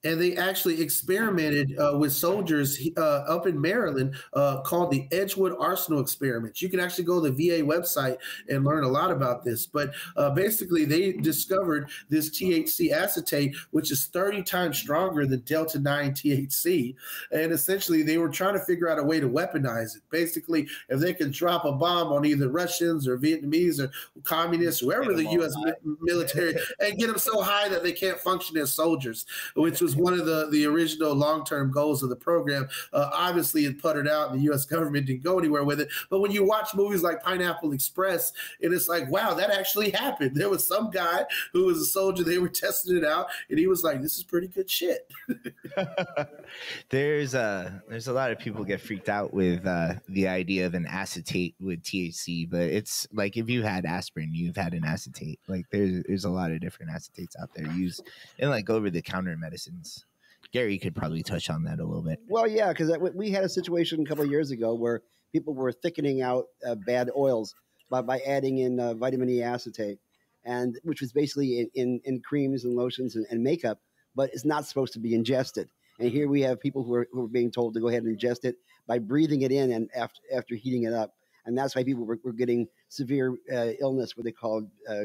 [0.05, 5.55] and they actually experimented uh, with soldiers uh, up in Maryland uh, called the Edgewood
[5.59, 6.63] Arsenal experiments.
[6.63, 8.17] You can actually go to the VA website
[8.49, 9.67] and learn a lot about this.
[9.67, 15.79] But uh, basically, they discovered this THC acetate, which is 30 times stronger than Delta
[15.79, 16.95] 9 THC.
[17.33, 20.03] And essentially, they were trying to figure out a way to weaponize it.
[20.11, 23.91] Basically, if they could drop a bomb on either Russians or Vietnamese or
[24.25, 25.55] communists, whoever the U.S.
[25.57, 29.89] mi- military, and get them so high that they can't function as soldiers which was
[29.97, 32.68] one of the, the original long term goals of the program.
[32.93, 34.64] Uh, obviously, it puttered out, and the U.S.
[34.70, 35.88] government didn't go anywhere with it.
[36.09, 38.32] But when you watch movies like Pineapple Express,
[38.62, 40.32] and it's like, wow, that actually happened.
[40.41, 43.66] There was some guy who was a soldier, they were testing it out, and he
[43.66, 45.11] was like, this is pretty good shit.
[46.88, 50.72] there's a there's a lot of people get freaked out with uh, the idea of
[50.72, 55.41] an acetate with THC, but it's like if you had aspirin, you've had an acetate.
[55.47, 58.03] Like there's there's a lot of different acetates out there used
[58.38, 59.36] in like over the counter
[59.81, 60.05] medicines.
[60.53, 62.18] Gary could probably touch on that a little bit.
[62.28, 65.03] Well, yeah, because we had a situation a couple of years ago where
[65.33, 67.55] people were thickening out uh, bad oils
[67.89, 69.99] by, by adding in uh, vitamin E acetate,
[70.45, 73.78] and which was basically in, in, in creams and lotions and, and makeup,
[74.16, 75.68] but it's not supposed to be ingested.
[76.01, 78.18] And here we have people who are, who are being told to go ahead and
[78.18, 78.57] ingest it
[78.89, 81.12] by breathing it in and after, after heating it up.
[81.47, 85.03] And that's why people were, were getting severe uh, illness, what they call uh,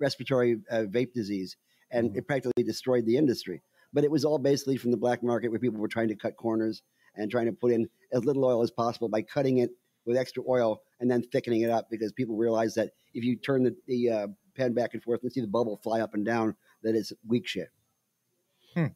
[0.00, 1.56] respiratory uh, vape disease,
[1.90, 3.60] and it practically destroyed the industry.
[3.92, 6.36] But it was all basically from the black market where people were trying to cut
[6.36, 6.82] corners
[7.16, 9.70] and trying to put in as little oil as possible by cutting it
[10.06, 13.64] with extra oil and then thickening it up because people realized that if you turn
[13.64, 14.26] the, the uh,
[14.56, 17.46] pen back and forth and see the bubble fly up and down, that it's weak
[17.46, 17.68] shit.
[18.74, 18.86] Hmm.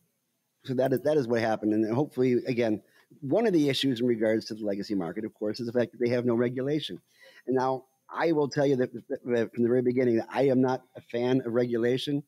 [0.64, 2.80] So that is that is what happened, and hopefully, again,
[3.20, 5.92] one of the issues in regards to the legacy market, of course, is the fact
[5.92, 7.00] that they have no regulation.
[7.46, 10.60] And now I will tell you that, that from the very beginning that I am
[10.60, 12.22] not a fan of regulation,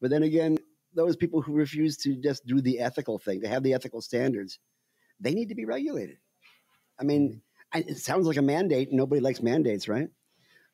[0.00, 0.58] but then again,
[0.98, 4.58] those people who refuse to just do the ethical thing, to have the ethical standards,
[5.20, 6.18] they need to be regulated.
[7.00, 7.78] I mean, mm-hmm.
[7.78, 8.88] I, it sounds like a mandate.
[8.92, 10.08] Nobody likes mandates, right?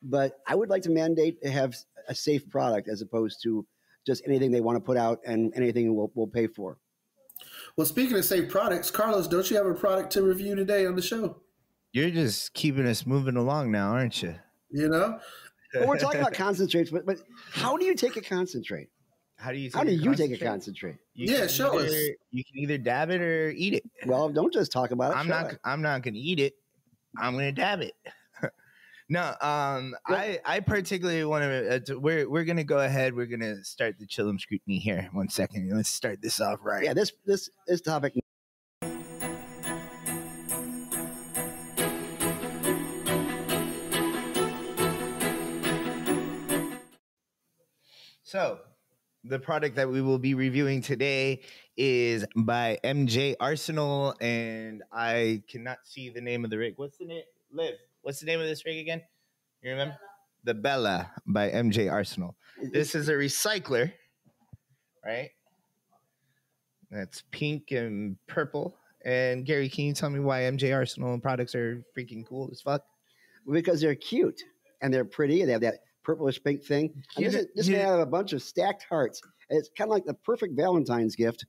[0.01, 1.75] But I would like to mandate to have
[2.07, 3.65] a safe product as opposed to
[4.05, 6.77] just anything they want to put out and anything we'll, we'll pay for.
[7.77, 10.95] Well, speaking of safe products, Carlos, don't you have a product to review today on
[10.95, 11.41] the show?
[11.91, 14.35] You're just keeping us moving along now, aren't you?
[14.71, 15.19] You know,
[15.73, 17.17] Well, we're talking about concentrates, but, but
[17.51, 18.89] how do you take a concentrate?
[19.37, 19.69] How do you?
[19.73, 20.97] How do you take a concentrate?
[21.13, 22.09] You yeah, show either, us.
[22.31, 23.83] You can either dab it or eat it.
[24.05, 25.17] Well, don't just talk about it.
[25.17, 25.53] I'm not.
[25.53, 25.59] It.
[25.63, 26.53] I'm not gonna eat it.
[27.17, 27.93] I'm gonna dab it.
[29.09, 31.95] no, um, well, I I particularly want uh, to.
[31.95, 33.13] Uh, we're we're gonna go ahead.
[33.13, 35.09] We're gonna start the chillum scrutiny here.
[35.11, 35.69] One second.
[35.73, 36.83] Let's start this off right.
[36.83, 38.15] Yeah, this this this topic
[48.35, 48.59] So
[49.27, 51.41] the product that we will be reviewing today
[51.77, 56.73] is by MJ Arsenal, and I cannot see the name of the rig.
[56.77, 57.23] What's the name?
[57.51, 57.75] Liv.
[58.01, 59.01] What's the name of this rig again?
[59.61, 59.97] You remember?
[60.43, 62.35] The Bella by MJ Arsenal.
[62.71, 63.91] This is a recycler,
[65.03, 65.31] right?
[66.91, 68.77] That's pink and purple.
[69.03, 72.83] And Gary, can you tell me why MJ Arsenal products are freaking cool as fuck?
[73.51, 74.41] because they're cute
[74.81, 77.03] and they're pretty and they have that purplish pink thing.
[77.17, 79.21] And this is, this you- may have a bunch of stacked hearts.
[79.49, 81.45] And it's kind of like the perfect Valentine's gift.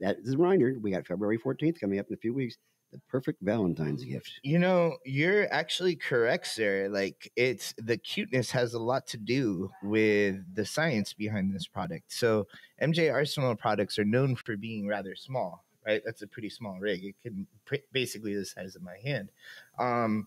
[0.00, 0.76] That is a reminder.
[0.80, 2.56] We got February 14th coming up in a few weeks.
[2.92, 4.32] The perfect Valentine's gift.
[4.42, 6.88] You know, you're actually correct, sir.
[6.90, 12.12] Like it's the cuteness has a lot to do with the science behind this product.
[12.12, 12.48] So
[12.82, 16.02] MJ Arsenal products are known for being rather small, right?
[16.04, 17.04] That's a pretty small rig.
[17.04, 19.30] It can pr- basically the size of my hand.
[19.78, 20.26] Um,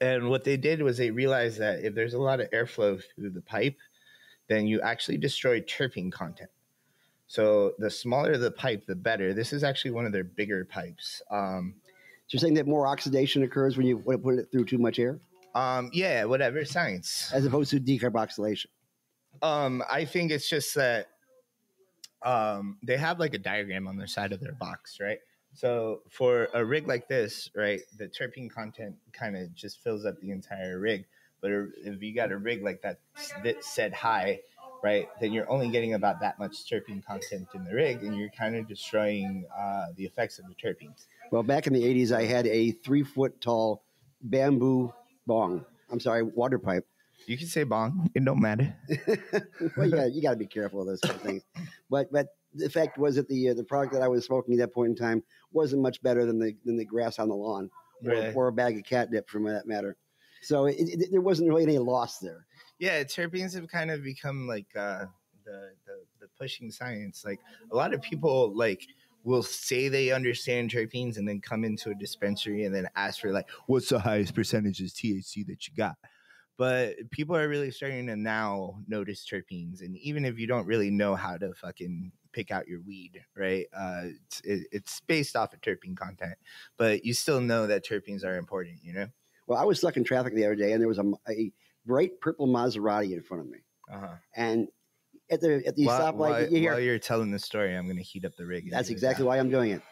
[0.00, 3.30] and what they did was they realized that if there's a lot of airflow through
[3.30, 3.76] the pipe,
[4.48, 6.50] then you actually destroy terpene content.
[7.26, 9.34] So the smaller the pipe, the better.
[9.34, 11.22] This is actually one of their bigger pipes.
[11.30, 11.74] Um,
[12.28, 14.98] So you're saying that more oxidation occurs when you put put it through too much
[14.98, 15.18] air
[15.56, 17.30] um, yeah, whatever science.
[17.32, 18.66] as opposed to decarboxylation.
[19.40, 21.06] Um, I think it's just that
[22.22, 25.18] um, they have like a diagram on the side of their box, right?
[25.56, 30.20] So for a rig like this, right, the terpene content kind of just fills up
[30.20, 31.06] the entire rig.
[31.40, 32.98] But if you got a rig like that
[33.42, 34.40] that said high,
[34.84, 38.28] right, then you're only getting about that much terpene content in the rig, and you're
[38.28, 41.06] kind of destroying uh, the effects of the terpenes.
[41.30, 43.82] Well, back in the 80s, I had a three foot tall
[44.22, 44.92] bamboo
[45.26, 45.64] bong.
[45.90, 46.86] I'm sorry, water pipe.
[47.26, 48.76] You can say bong; it don't matter.
[49.76, 51.42] well, you got you got to be careful of those kind of things.
[51.88, 52.26] But but
[52.56, 54.90] the fact was that the uh, the product that I was smoking at that point
[54.90, 57.70] in time wasn't much better than the than the grass on the lawn
[58.04, 58.34] or, Right.
[58.36, 59.96] or a bag of catnip, for that matter.
[60.42, 62.46] So it, it, there wasn't really any loss there.
[62.78, 65.06] yeah terpenes have kind of become like uh
[65.44, 67.40] the, the the pushing science like
[67.72, 68.82] a lot of people like
[69.24, 73.32] will say they understand terpenes and then come into a dispensary and then ask for
[73.32, 75.96] like what's the highest percentage of thc that you got
[76.58, 80.90] but people are really starting to now notice terpenes and even if you don't really
[80.90, 85.54] know how to fucking pick out your weed right uh it's, it, it's based off
[85.54, 86.34] of terpene content
[86.76, 89.06] but you still know that terpenes are important you know
[89.46, 91.50] Well, I was stuck in traffic the other day, and there was a, a
[91.86, 93.58] bright purple Maserati in front of me,
[93.90, 94.68] uh-huh and
[95.30, 97.88] at the at the while, stoplight, while- you hear while you're telling the story, I'm
[97.88, 98.70] gonna heat up the rig.
[98.70, 99.82] That's exactly why I'm doing it.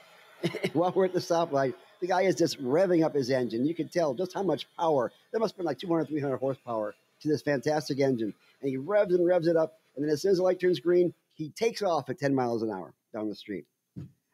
[0.74, 1.72] While we're at the stoplight,
[2.03, 3.64] the guy is just revving up his engine.
[3.64, 5.11] You can tell just how much power.
[5.32, 8.34] There must have been like 200, 300 horsepower to this fantastic engine.
[8.61, 9.78] And he revs and revs it up.
[9.97, 12.62] And then as soon as the light turns green, he takes off at 10 miles
[12.62, 13.66] an hour down the street.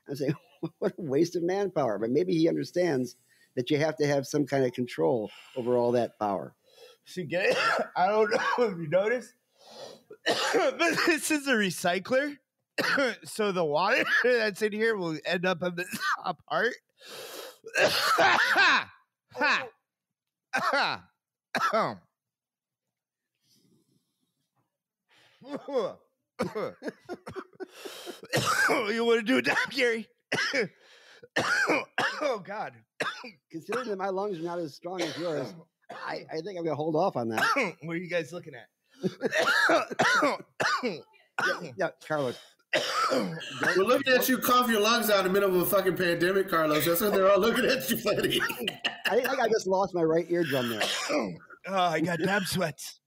[0.08, 0.32] I say,
[0.78, 1.98] what a waste of manpower.
[1.98, 3.16] But maybe he understands
[3.56, 6.54] that you have to have some kind of control over all that power.
[7.04, 7.58] See, get it?
[7.96, 9.34] I don't know if you noticed,
[10.26, 12.36] but this is a recycler.
[13.24, 15.84] so the water that's in here will end up on the
[16.24, 16.74] top part.
[17.76, 18.90] ha!
[26.48, 26.72] Ha!
[28.90, 30.08] you want to do it now, Gary?
[32.22, 32.72] oh God!
[33.50, 35.54] Considering that my lungs are not as strong as yours,
[35.90, 37.44] I, I think I'm going to hold off on that.
[37.82, 38.68] what are you guys looking at?
[40.82, 42.38] Yeah, yeah, Carlos.
[43.10, 46.48] We're looking at you cough your lungs out in the middle of a fucking pandemic,
[46.48, 46.86] Carlos.
[46.86, 48.40] That's what they're all looking at you, buddy.
[49.06, 50.82] I think I just lost my right eardrum there.
[51.66, 53.00] oh, I got dab sweats.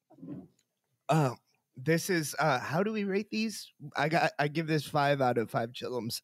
[1.07, 1.31] Uh,
[1.75, 3.71] this is uh, how do we rate these?
[3.95, 6.21] I got I give this five out of five chillums.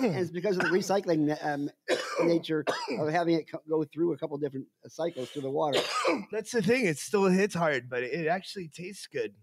[0.00, 1.70] it's because of the recycling um,
[2.24, 2.64] nature
[2.98, 5.80] of having it co- go through a couple different uh, cycles through the water.
[6.32, 9.34] That's the thing; it still hits hard, but it actually tastes good.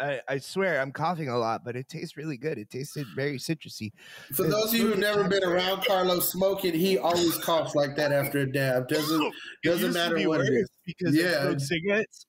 [0.00, 2.56] I, I swear I'm coughing a lot, but it tastes really good.
[2.56, 3.90] It tasted very citrusy.
[4.32, 8.12] For those of you who've never been around Carlos smoking, he always coughs like that
[8.12, 8.86] after a dab.
[8.88, 9.34] Doesn't
[9.64, 10.70] doesn't matter what it is.
[10.86, 11.50] because Yeah.
[11.50, 12.26] yeah, cigarettes.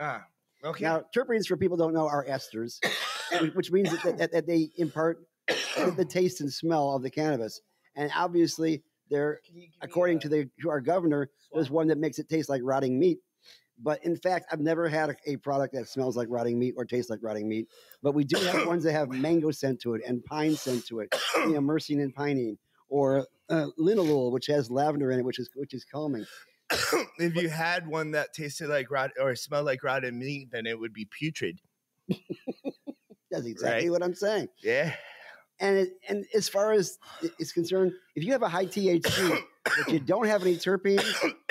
[0.00, 0.24] Ah,
[0.64, 0.84] okay.
[0.84, 2.78] Now, terpenes, for people who don't know, are esters,
[3.40, 5.18] which- which means that, that, that they impart
[5.48, 7.60] the, the taste and smell of the cannabis.
[7.96, 9.40] And obviously, they're
[9.82, 13.18] according to the to our governor, there's one that makes it taste like rotting meat.
[13.78, 16.84] But in fact, I've never had a, a product that smells like rotting meat or
[16.86, 17.68] tastes like rotting meat.
[18.02, 21.00] But we do have ones that have mango scent to it and pine scent to
[21.00, 22.56] it, you know, myrcene and pinene,
[22.88, 26.24] or uh, linalool, which has lavender in it, which is which is calming.
[27.18, 30.78] if you had one that tasted like rot or smelled like rotten meat, then it
[30.78, 31.60] would be putrid.
[33.30, 33.90] That's exactly Right.
[33.90, 34.48] what I'm saying.
[34.62, 34.94] Yeah.
[35.58, 36.98] And it, and as far as
[37.38, 41.02] is concerned, if you have a high THC but you don't have any terpenes,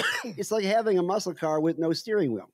[0.23, 2.51] it's like having a muscle car with no steering wheel.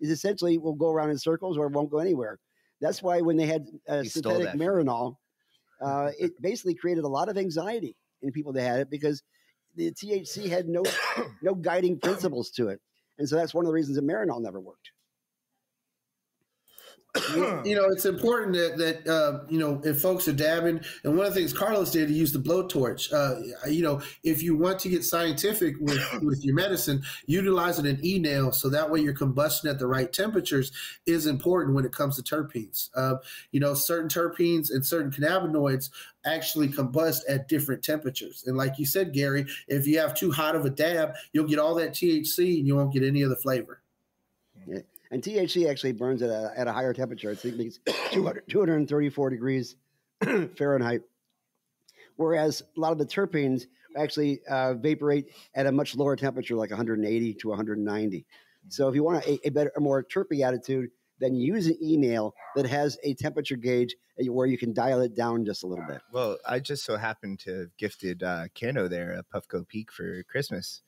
[0.00, 2.38] is essentially will go around in circles or won't go anywhere.
[2.80, 4.48] That's why when they had uh, synthetic.
[4.50, 5.16] Marinol,
[5.80, 9.22] uh, it basically created a lot of anxiety in people that had it because
[9.76, 10.82] the THC had no
[11.42, 12.80] no guiding principles to it,
[13.18, 14.90] and so that's one of the reasons that Marinol never worked.
[17.64, 21.26] You know, it's important that that uh, you know if folks are dabbing, and one
[21.26, 23.12] of the things Carlos did, he used the blowtorch.
[23.12, 28.04] Uh, you know, if you want to get scientific with with your medicine, utilizing an
[28.04, 30.72] e nail so that way your combustion at the right temperatures
[31.06, 32.90] is important when it comes to terpenes.
[32.96, 33.14] Uh,
[33.52, 35.90] you know, certain terpenes and certain cannabinoids
[36.26, 38.44] actually combust at different temperatures.
[38.46, 41.58] And like you said, Gary, if you have too hot of a dab, you'll get
[41.58, 43.82] all that THC and you won't get any of the flavor.
[45.14, 47.30] And THC actually burns at a, at a higher temperature.
[47.30, 47.42] It's
[48.10, 49.76] 200, 234 degrees
[50.56, 51.02] Fahrenheit.
[52.16, 56.70] Whereas a lot of the terpenes actually uh, vaporate at a much lower temperature, like
[56.70, 58.26] 180 to 190.
[58.70, 60.90] So if you want a, a better, a more terpy attitude,
[61.20, 65.44] then use an e-nail that has a temperature gauge where you can dial it down
[65.44, 66.00] just a little bit.
[66.12, 70.24] Well, I just so happened to have gifted uh, Cano there a Puffco Peak for
[70.24, 70.82] Christmas.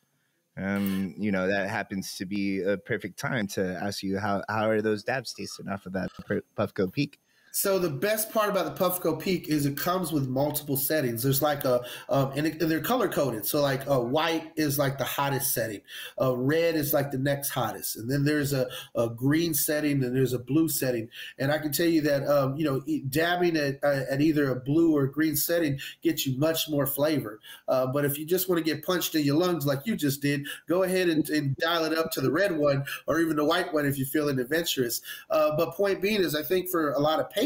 [0.59, 4.70] Um, you know that happens to be a perfect time to ask you how how
[4.70, 6.11] are those dabs tasting off of that
[6.57, 7.18] Puffco Peak.
[7.57, 11.22] So the best part about the Puffco Peak is it comes with multiple settings.
[11.22, 11.80] There's like a,
[12.11, 13.46] um, and, it, and they're color coded.
[13.46, 15.80] So like uh, white is like the hottest setting,
[16.20, 20.14] uh, red is like the next hottest, and then there's a, a green setting and
[20.14, 21.09] there's a blue setting.
[21.38, 24.57] And I can tell you that um, you know dabbing at, uh, at either a
[24.57, 27.40] blue or green setting gets you much more flavor.
[27.68, 30.20] Uh, but if you just want to get punched in your lungs like you just
[30.20, 33.44] did, go ahead and, and dial it up to the red one or even the
[33.46, 35.00] white one if you're feeling adventurous.
[35.30, 37.45] Uh, but point being is, I think for a lot of patients,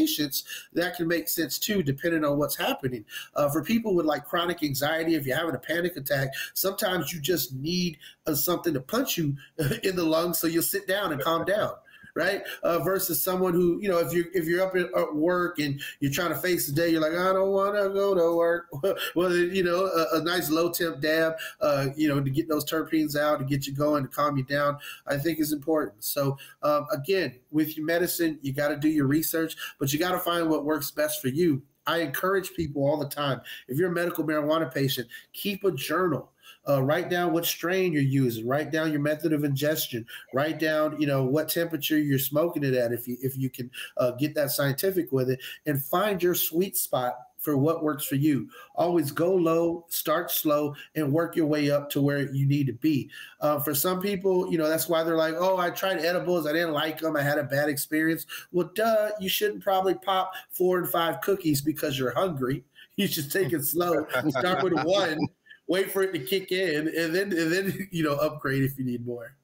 [0.73, 3.05] that can make sense too, depending on what's happening.
[3.35, 7.19] Uh, for people with like chronic anxiety, if you're having a panic attack, sometimes you
[7.19, 7.97] just need
[8.27, 9.35] uh, something to punch you
[9.83, 11.73] in the lungs so you'll sit down and calm down.
[12.15, 15.81] Right, uh, versus someone who you know, if you're if you're up at, work and
[15.99, 18.67] you're trying to face the day, you're like, I don't want to go to work.
[19.15, 22.69] well, you know, a, a nice low temp dab, uh, you know, to get those
[22.69, 26.03] terpenes out, to get you going, to calm you down, I think is important.
[26.03, 30.11] So um, again, with your medicine, you got to do your research, but you got
[30.11, 31.61] to find what works best for you.
[31.87, 33.41] I encourage people all the time.
[33.67, 36.30] If you're a medical marijuana patient, keep a journal.
[36.67, 38.47] Uh, write down what strain you're using.
[38.47, 40.05] Write down your method of ingestion.
[40.33, 42.91] Write down, you know, what temperature you're smoking it at.
[42.91, 46.77] If you if you can uh, get that scientific with it, and find your sweet
[46.77, 48.47] spot for what works for you.
[48.75, 52.73] Always go low, start slow, and work your way up to where you need to
[52.73, 53.09] be.
[53.41, 56.45] Uh, for some people, you know, that's why they're like, oh, I tried edibles.
[56.45, 57.17] I didn't like them.
[57.17, 58.27] I had a bad experience.
[58.51, 62.63] Well, duh, you shouldn't probably pop four and five cookies because you're hungry.
[62.97, 64.05] You should take it slow.
[64.29, 65.17] Start with one,
[65.71, 68.83] wait for it to kick in, and then, and then, you know, upgrade if you
[68.83, 69.35] need more.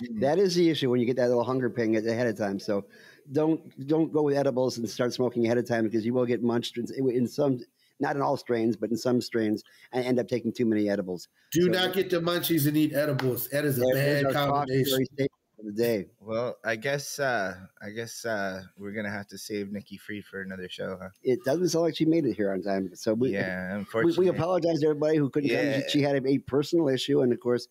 [0.00, 0.18] Hmm.
[0.20, 2.58] That is the issue when you get that little hunger ping ahead of time.
[2.58, 2.86] So
[3.32, 6.42] don't don't go with edibles and start smoking ahead of time because you will get
[6.42, 7.60] munched in, some,
[8.00, 9.62] not in all strains, but in some strains,
[9.92, 11.28] and end up taking too many edibles.
[11.52, 13.48] Do So- not get the munchies and eat edibles.
[13.50, 14.50] That is a bad combination.
[14.50, 16.06] cautionary statement for the day.
[16.20, 20.42] Well, I guess uh, I guess uh, we're gonna have to save Nikki Fried for
[20.42, 21.08] another show, huh?
[21.22, 22.90] It doesn't sound like she made it here on time.
[22.94, 24.26] So we, yeah, unfortunately.
[24.26, 25.80] we apologize to everybody who couldn't Yeah.
[25.80, 25.88] come.
[25.88, 27.68] She had a, personal issue, and of course,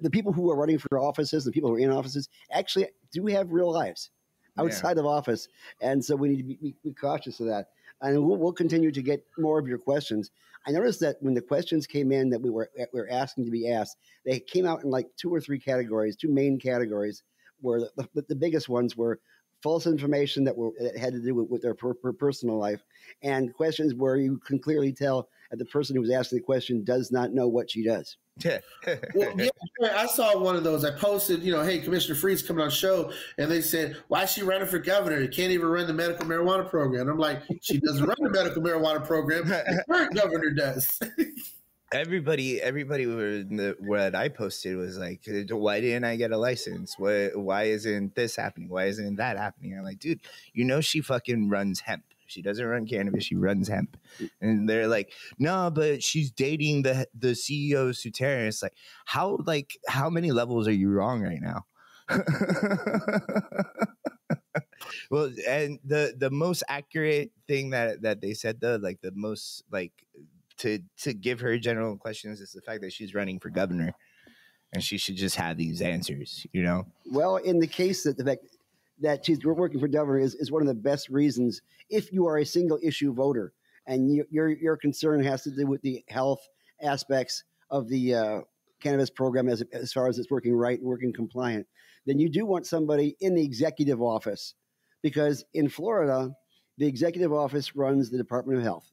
[0.00, 3.26] the people who are running for offices, the people who are in offices, actually do
[3.26, 4.10] have real lives
[4.56, 4.64] Yeah.
[4.64, 5.48] outside of office,
[5.80, 7.68] and so we need to be, be, be cautious of that.
[8.02, 10.30] And we'll, we'll continue to get more of your questions.
[10.66, 13.50] I noticed that when the questions came in that we were we were asking to
[13.50, 17.22] be asked, they came out in like two or three categories, two main categories,
[17.60, 19.18] where the, the, the biggest ones were
[19.62, 22.82] false information that were that had to do with, with their per, per personal life,
[23.22, 25.28] and questions where you can clearly tell
[25.58, 28.16] the person who was asking the question does not know what she does.
[29.14, 29.50] Well, yeah,
[29.96, 30.84] I saw one of those.
[30.84, 34.32] I posted, you know, hey, Commissioner Fried's coming on show, and they said, why is
[34.32, 35.20] she running for governor?
[35.20, 37.08] You can't even run the medical marijuana program.
[37.08, 39.48] I'm like, she doesn't run the medical marijuana program.
[39.48, 41.00] The current governor does.
[41.92, 46.98] everybody everybody were the, what i posted was like why didn't i get a license
[46.98, 50.20] why, why isn't this happening why isn't that happening i'm like dude
[50.54, 52.02] you know she fucking runs hemp
[52.32, 53.96] she doesn't run cannabis she runs hemp.
[54.40, 58.48] And they're like no but she's dating the the ceo of Surterra.
[58.48, 58.74] it's like
[59.04, 61.66] how like how many levels are you wrong right now?
[65.10, 69.62] Well and the the most accurate thing that that they said though like the most
[69.70, 69.92] like
[70.58, 73.94] to to give her general questions is the fact that she's running for governor.
[74.74, 76.86] And she should just have these answers you know?
[77.10, 78.46] Well, in the case that the fact
[79.02, 82.38] that she's working for governor is, is one of the best reasons if you are
[82.38, 83.52] a single issue voter
[83.86, 86.40] and you, your your concern has to do with the health
[86.80, 88.40] aspects of the uh,
[88.80, 91.66] cannabis program as as far as it's working right and working compliant,
[92.06, 94.54] then you do want somebody in the executive office,
[95.02, 96.34] because in Florida,
[96.78, 98.90] the executive office runs the Department of Health,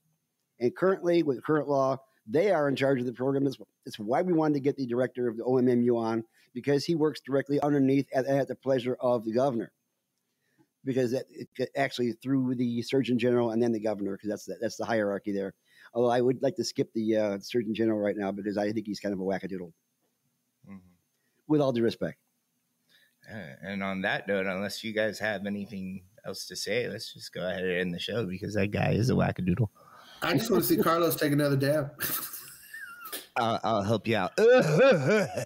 [0.60, 1.98] and currently with current law,
[2.28, 3.44] they are in charge of the program.
[3.44, 6.96] That's, that's why we wanted to get the director of the OMMU on because he
[6.96, 9.72] works directly underneath at, at the pleasure of the governor
[10.86, 14.56] because that it, actually through the surgeon general and then the governor because that's the,
[14.62, 15.54] that's the hierarchy there.
[15.94, 18.86] Although I would like to skip the uh, surgeon general right now because I think
[18.86, 19.72] he's kind of a wackadoodle.
[20.68, 20.78] Mm-hmm.
[21.48, 22.18] With all due respect.
[23.62, 27.48] And on that note, unless you guys have anything else to say, let's just go
[27.48, 29.68] ahead and end the show because that guy is a wackadoodle.
[30.22, 31.92] I just want to see Carlos take another dab.
[33.36, 34.32] I'll, I'll help you out.
[34.40, 35.46] okay.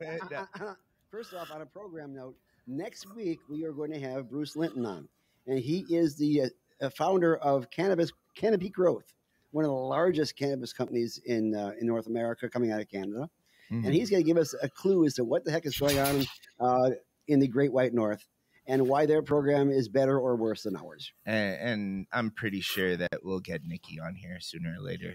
[1.10, 2.36] First off, on a program note,
[2.66, 5.08] next week we are going to have Bruce Linton on,
[5.46, 6.50] and he is the
[6.80, 9.12] uh, founder of Cannabis Canopy Growth,
[9.50, 13.28] one of the largest cannabis companies in uh, in North America, coming out of Canada.
[13.70, 13.86] Mm-hmm.
[13.86, 15.98] And he's going to give us a clue as to what the heck is going
[15.98, 16.26] on
[16.60, 16.90] uh,
[17.28, 18.26] in the Great White North
[18.66, 21.12] and why their program is better or worse than ours.
[21.24, 25.14] And, and I'm pretty sure that we'll get Nikki on here sooner or later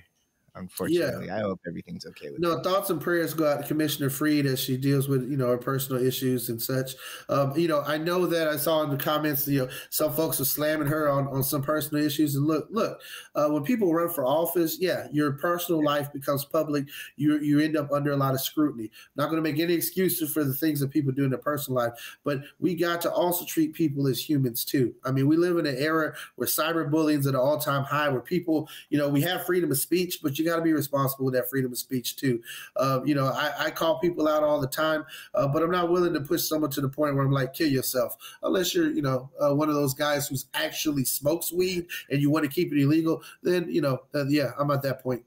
[0.55, 1.27] unfortunately.
[1.27, 1.37] Yeah.
[1.37, 2.63] I hope everything's okay with No, that.
[2.63, 5.57] thoughts and prayers go out to Commissioner Fried as she deals with, you know, her
[5.57, 6.95] personal issues and such.
[7.29, 10.39] Um, you know, I know that I saw in the comments, you know, some folks
[10.41, 12.35] are slamming her on, on some personal issues.
[12.35, 12.99] And look, look,
[13.35, 16.87] uh, when people run for office, yeah, your personal life becomes public.
[17.15, 18.91] You you end up under a lot of scrutiny.
[19.15, 21.77] Not going to make any excuses for the things that people do in their personal
[21.83, 21.93] life,
[22.23, 24.95] but we got to also treat people as humans too.
[25.05, 28.21] I mean, we live in an era where cyberbullying is at an all-time high, where
[28.21, 31.33] people, you know, we have freedom of speech, but you got to be responsible with
[31.33, 32.41] that freedom of speech too.
[32.75, 35.91] Uh, you know, I, I, call people out all the time, uh, but I'm not
[35.91, 39.01] willing to push someone to the point where I'm like, kill yourself, unless you're, you
[39.01, 42.71] know, uh, one of those guys who's actually smokes weed and you want to keep
[42.71, 43.21] it illegal.
[43.43, 45.23] Then, you know, yeah, I'm at that point.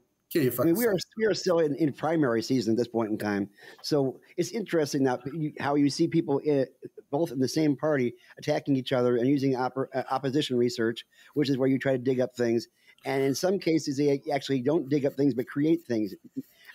[0.59, 3.19] I mean, we are we are still in, in primary season at this point in
[3.19, 3.49] time,
[3.83, 6.65] so it's interesting that you, how you see people in,
[7.11, 9.69] both in the same party attacking each other and using uh,
[10.09, 11.05] opposition research,
[11.35, 12.67] which is where you try to dig up things.
[13.05, 16.13] And in some cases, they actually don't dig up things but create things.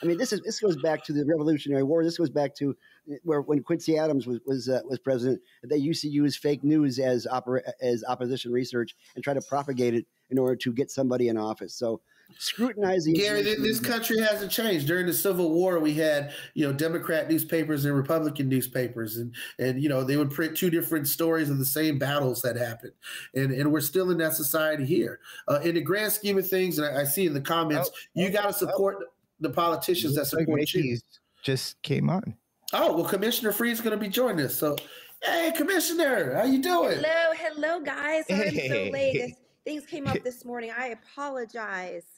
[0.03, 2.05] I mean, this is this goes back to the Revolutionary War.
[2.05, 2.77] This goes back to
[3.25, 6.99] where when Quincy Adams was was uh, was president, they used to use fake news
[6.99, 11.29] as opera, as opposition research and try to propagate it in order to get somebody
[11.29, 11.75] in office.
[11.75, 12.01] So
[12.37, 13.15] scrutinizing.
[13.15, 14.87] Gary, this country hasn't changed.
[14.87, 19.83] During the Civil War, we had you know Democrat newspapers and Republican newspapers, and and
[19.83, 22.93] you know they would print two different stories of the same battles that happened,
[23.35, 25.21] and and we're still in that society here.
[25.49, 27.99] Uh, in the grand scheme of things, and I, I see in the comments, oh,
[28.15, 29.07] you oh, got to support oh.
[29.41, 30.99] the politicians that support like you.
[31.43, 32.35] Just came on.
[32.73, 34.55] Oh well, Commissioner Fried is going to be joining us.
[34.55, 34.77] So,
[35.23, 36.99] hey, Commissioner, how you doing?
[36.99, 38.25] Hello, hello, guys.
[38.31, 39.35] I'm so late.
[39.65, 40.73] Things came up this morning.
[40.77, 42.18] I apologize.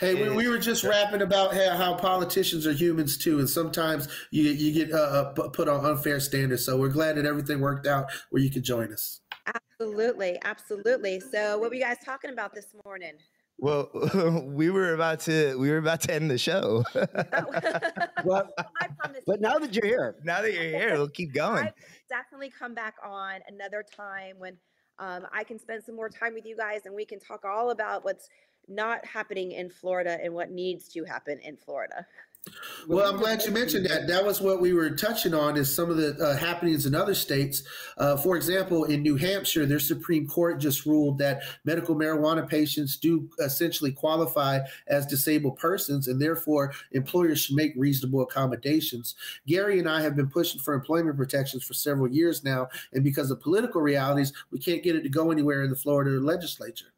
[0.00, 4.08] Hey, we, we were just rapping about how, how, politicians are humans too, and sometimes
[4.30, 6.64] you you get uh, uh put on unfair standards.
[6.64, 9.20] So we're glad that everything worked out where you could join us.
[9.46, 11.20] Absolutely, absolutely.
[11.20, 13.14] So, what were you guys talking about this morning?
[13.58, 13.90] Well,
[14.46, 16.84] we were about to we were about to end the show.
[18.24, 18.48] well,
[19.26, 21.66] but now that you're here, now that you're here, we'll keep going.
[21.66, 21.74] I've
[22.08, 24.56] definitely come back on another time when
[24.98, 27.70] um, I can spend some more time with you guys, and we can talk all
[27.70, 28.28] about what's
[28.68, 32.06] not happening in Florida and what needs to happen in Florida.
[32.88, 34.08] Well, I'm glad you mentioned that.
[34.08, 37.14] That was what we were touching on is some of the uh, happenings in other
[37.14, 37.62] states.
[37.96, 42.96] Uh, for example, in New Hampshire, their Supreme Court just ruled that medical marijuana patients
[42.96, 44.58] do essentially qualify
[44.88, 49.14] as disabled persons, and therefore employers should make reasonable accommodations.
[49.46, 53.30] Gary and I have been pushing for employment protections for several years now, and because
[53.30, 56.92] of political realities, we can't get it to go anywhere in the Florida legislature.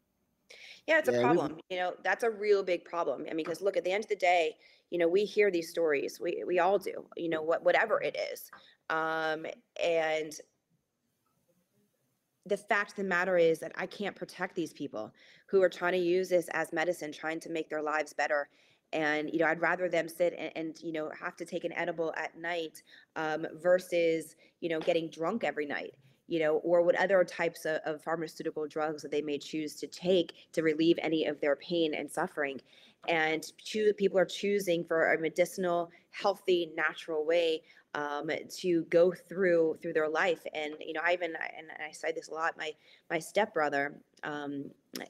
[0.87, 1.57] Yeah, it's a yeah, problem.
[1.69, 3.21] You know, that's a real big problem.
[3.21, 4.55] I mean, because look, at the end of the day,
[4.91, 6.19] you know, we hear these stories.
[6.19, 7.05] We we all do.
[7.17, 8.51] You know, what whatever it is,
[8.89, 9.45] um,
[9.83, 10.33] and
[12.45, 15.11] the fact of the matter is that I can't protect these people
[15.47, 18.49] who are trying to use this as medicine, trying to make their lives better.
[18.93, 21.73] And you know, I'd rather them sit and, and you know have to take an
[21.73, 22.83] edible at night
[23.15, 25.95] um, versus you know getting drunk every night
[26.27, 29.87] you know, or what other types of, of, pharmaceutical drugs that they may choose to
[29.87, 32.59] take to relieve any of their pain and suffering.
[33.07, 37.61] And choose, people are choosing for a medicinal, healthy, natural way
[37.95, 40.45] um, to go through through their life.
[40.53, 42.57] And you know, I even and I say this a lot.
[42.57, 42.71] My
[43.09, 44.65] my stepbrother um,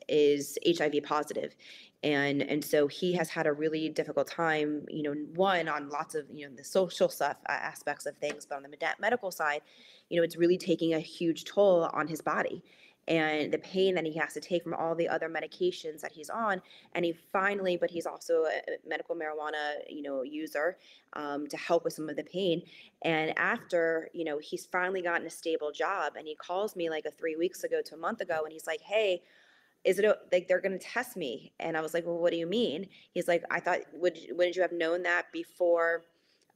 [0.07, 1.55] is HIV positive,
[2.03, 4.85] and and so he has had a really difficult time.
[4.87, 8.57] You know, one on lots of you know the social stuff aspects of things, but
[8.57, 9.61] on the med- medical side,
[10.09, 12.63] you know, it's really taking a huge toll on his body.
[13.07, 16.29] And the pain that he has to take from all the other medications that he's
[16.29, 16.61] on.
[16.93, 20.77] And he finally, but he's also a medical marijuana, you know, user
[21.13, 22.63] um, to help with some of the pain.
[23.03, 27.05] And after, you know, he's finally gotten a stable job, and he calls me like
[27.05, 29.21] a three weeks ago to a month ago, and he's like, "Hey."
[29.83, 31.53] Is it like they're going to test me?
[31.59, 32.87] And I was like, well, what do you mean?
[33.11, 36.01] He's like, I thought, would wouldn't you have known that before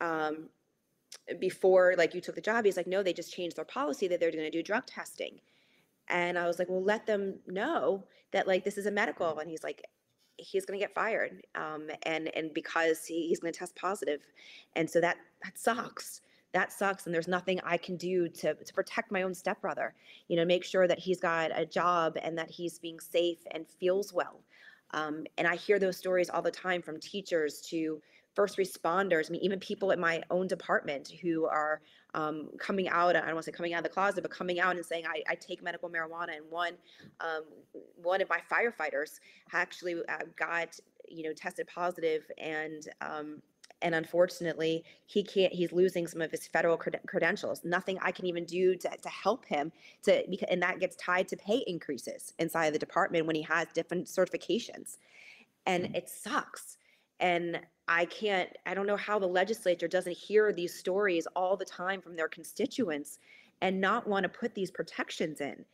[0.02, 0.50] um,
[1.40, 4.20] before like you took the job he's like no they just changed their policy that
[4.20, 5.40] they're going to do drug testing
[6.10, 9.50] and i was like well let them know that like this is a medical and
[9.50, 9.84] he's like
[10.40, 14.22] he's going to get fired um, and and because he, he's going to test positive.
[14.76, 16.22] And so that that sucks.
[16.52, 19.94] That sucks and there's nothing i can do to, to protect my own stepbrother
[20.30, 23.68] you know make sure that he's got a job and that he's being safe and
[23.68, 24.42] feels well.
[24.92, 28.02] Um, and i hear those stories all the time from teachers to
[28.36, 31.82] first responders, I mean, even people in my own department who are
[32.14, 34.60] um, coming out, I don't want to say coming out of the closet, but coming
[34.60, 36.38] out and saying, I, I take medical marijuana.
[36.38, 36.74] And one,
[37.20, 37.44] um,
[38.02, 39.20] one of my firefighters
[39.54, 43.42] actually uh, got, you know, tested positive and, um,
[43.82, 48.26] and unfortunately he can't he's losing some of his federal cred- credentials nothing i can
[48.26, 49.72] even do to, to help him
[50.04, 53.68] to and that gets tied to pay increases inside of the department when he has
[53.74, 54.98] different certifications
[55.66, 55.96] and mm.
[55.96, 56.78] it sucks
[57.20, 57.60] and
[57.90, 62.02] I can't, I don't know how the legislature doesn't hear these stories all the time
[62.02, 63.18] from their constituents
[63.62, 65.66] and not want to put these protections in.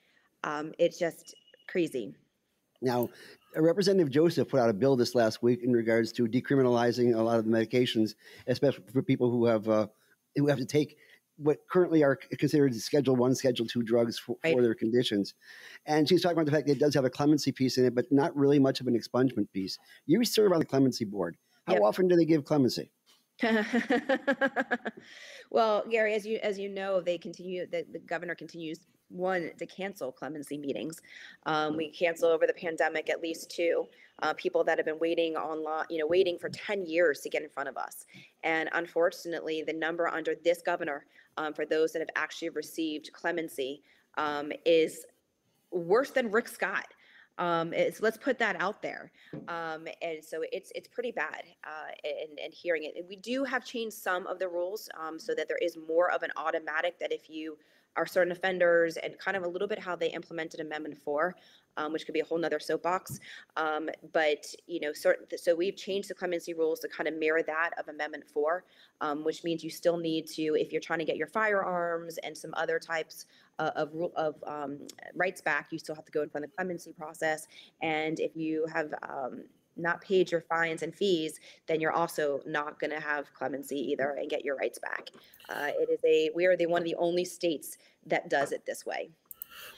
[0.45, 1.35] Um, it's just
[1.67, 2.15] crazy.
[2.81, 3.09] Now,
[3.53, 7.37] Representative Joseph put out a bill this last week in regards to decriminalizing a lot
[7.37, 8.15] of the medications,
[8.47, 9.87] especially for people who have uh,
[10.35, 10.97] who have to take
[11.37, 14.53] what currently are considered Schedule One, Schedule Two drugs for, right.
[14.53, 15.33] for, their conditions.
[15.85, 17.95] And she's talking about the fact that it does have a clemency piece in it,
[17.95, 19.77] but not really much of an expungement piece.
[20.05, 21.37] You serve on the clemency board.
[21.67, 21.81] How yep.
[21.83, 22.91] often do they give clemency?
[25.51, 27.65] well, Gary, as you as you know, they continue.
[27.69, 31.01] The, the governor continues one to cancel clemency meetings.
[31.45, 33.85] Um, we cancel over the pandemic at least two
[34.21, 37.29] uh, people that have been waiting on law, you know, waiting for ten years to
[37.29, 38.05] get in front of us.
[38.43, 41.05] And unfortunately, the number under this governor
[41.37, 43.81] um, for those that have actually received clemency
[44.17, 45.05] um, is
[45.71, 46.85] worse than Rick Scott.
[47.37, 49.11] Um, it's, let's put that out there.
[49.47, 53.05] Um, and so it's it's pretty bad uh, and, and hearing it.
[53.07, 56.23] We do have changed some of the rules um, so that there is more of
[56.23, 57.57] an automatic that if you
[57.97, 61.35] are certain offenders and kind of a little bit how they implemented Amendment 4,
[61.77, 63.19] um, which could be a whole nother soapbox.
[63.57, 67.71] Um, but, you know, so we've changed the clemency rules to kind of mirror that
[67.77, 68.63] of Amendment 4,
[69.01, 72.37] um, which means you still need to, if you're trying to get your firearms and
[72.37, 73.25] some other types
[73.59, 74.79] uh, of, of um,
[75.15, 77.47] rights back, you still have to go in front of the clemency process.
[77.81, 79.43] And if you have um,
[79.77, 84.11] not paid your fines and fees, then you're also not going to have clemency either
[84.19, 85.09] and get your rights back.
[85.49, 88.65] Uh, it is a we are the one of the only states that does it
[88.65, 89.09] this way.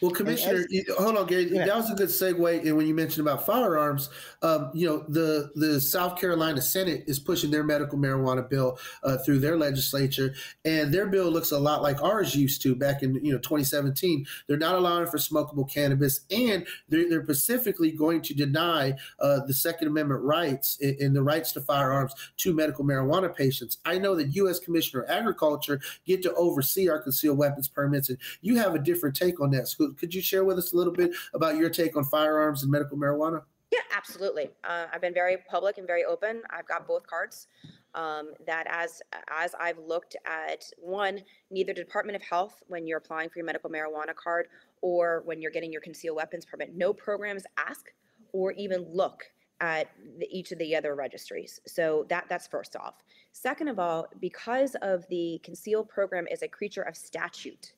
[0.02, 1.50] Well, Commissioner, as, hold on, Gary.
[1.52, 1.66] Yeah.
[1.66, 2.66] That was a good segue.
[2.66, 4.10] And when you mentioned about firearms,
[4.44, 9.18] um, you know, the the South Carolina Senate is pushing their medical marijuana bill uh,
[9.18, 10.36] through their legislature,
[10.66, 14.26] and their bill looks a lot like ours used to back in you know 2017.
[14.48, 19.54] They're not allowing for smokable cannabis, and they're, they're specifically going to deny uh, the
[19.54, 23.78] Second Amendment rights and the rights to firearms to medical marijuana patients.
[23.86, 24.60] I know that U.S.
[24.60, 29.16] Commissioner of Agriculture get to oversee our concealed weapons permits, and you have a different
[29.16, 29.68] take on that.
[29.94, 32.98] Could you share with us a little bit about your take on firearms and medical
[32.98, 33.44] marijuana?
[33.72, 34.50] Yeah, absolutely.
[34.64, 36.42] Uh, I've been very public and very open.
[36.50, 37.48] I've got both cards.
[37.96, 43.30] Um, that as as I've looked at one, neither Department of Health when you're applying
[43.30, 44.48] for your medical marijuana card
[44.82, 47.88] or when you're getting your concealed weapons permit, no programs ask
[48.34, 49.24] or even look
[49.60, 49.88] at
[50.20, 51.60] the, each of the other registries.
[51.66, 52.96] So that that's first off.
[53.32, 57.74] Second of all, because of the concealed program is a creature of statute,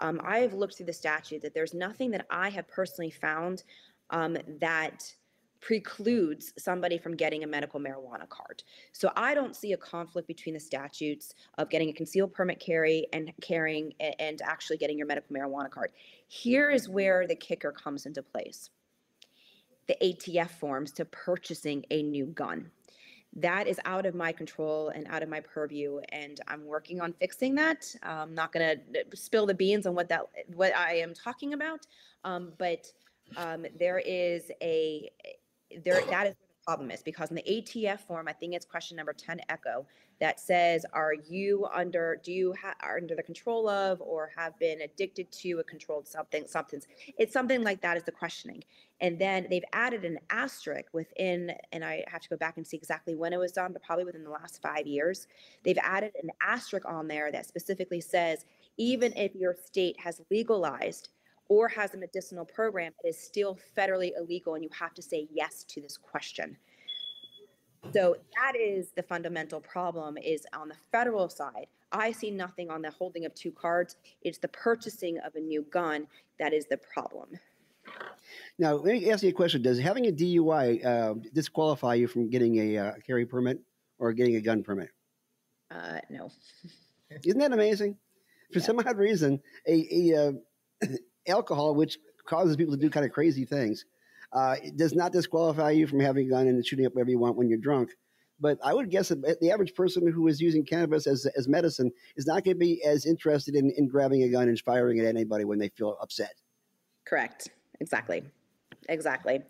[0.00, 3.62] um, I have looked through the statute that there's nothing that I have personally found
[4.10, 5.12] um, that
[5.60, 8.62] precludes somebody from getting a medical marijuana card.
[8.92, 13.06] So I don't see a conflict between the statutes of getting a concealed permit carry
[13.12, 15.90] and carrying and actually getting your medical marijuana card.
[16.28, 18.70] Here is where the kicker comes into place.
[19.86, 22.70] The ATF forms to purchasing a new gun
[23.36, 27.12] that is out of my control and out of my purview and i'm working on
[27.12, 27.86] fixing that.
[28.02, 30.22] I'm not going to spill the beans on what that
[30.54, 31.86] what i am talking about
[32.24, 32.92] um, but
[33.36, 35.10] um, there is a
[35.84, 38.96] there that is the problem is because in the ATF form, I think it's question
[38.96, 39.86] number 10 echo
[40.20, 44.58] that says, are you under, do you ha- are under the control of or have
[44.58, 46.86] been addicted to a controlled something, substance?
[47.18, 48.62] It's something like that is the questioning.
[49.00, 52.76] And then they've added an asterisk within, and I have to go back and see
[52.76, 55.26] exactly when it was done, but probably within the last five years.
[55.64, 58.44] They've added an asterisk on there that specifically says,
[58.76, 61.08] even if your state has legalized
[61.48, 65.26] or has a medicinal program, it is still federally illegal, and you have to say
[65.32, 66.56] yes to this question.
[67.92, 71.66] So that is the fundamental problem is on the federal side.
[71.92, 73.96] I see nothing on the holding of two cards.
[74.22, 76.06] It's the purchasing of a new gun
[76.38, 77.30] that is the problem.
[78.58, 79.62] Now, let me ask you a question.
[79.62, 83.58] Does having a DUI uh, disqualify you from getting a uh, carry permit
[83.98, 84.90] or getting a gun permit?
[85.70, 86.30] Uh, no.
[87.24, 87.96] Isn't that amazing?
[88.52, 88.64] For Yeah.
[88.66, 90.86] some odd reason, a, a uh,
[91.26, 93.84] alcohol, which causes people to do kind of crazy things,
[94.32, 97.18] uh, it does not disqualify you from having a gun and shooting up whatever you
[97.18, 97.90] want when you're drunk.
[98.40, 101.90] But I would guess that the average person who is using cannabis as, as medicine
[102.16, 105.02] is not going to be as interested in, in grabbing a gun and firing it
[105.02, 106.32] at anybody when they feel upset.
[107.04, 107.50] Correct.
[107.80, 108.22] Exactly.
[108.88, 109.40] Exactly.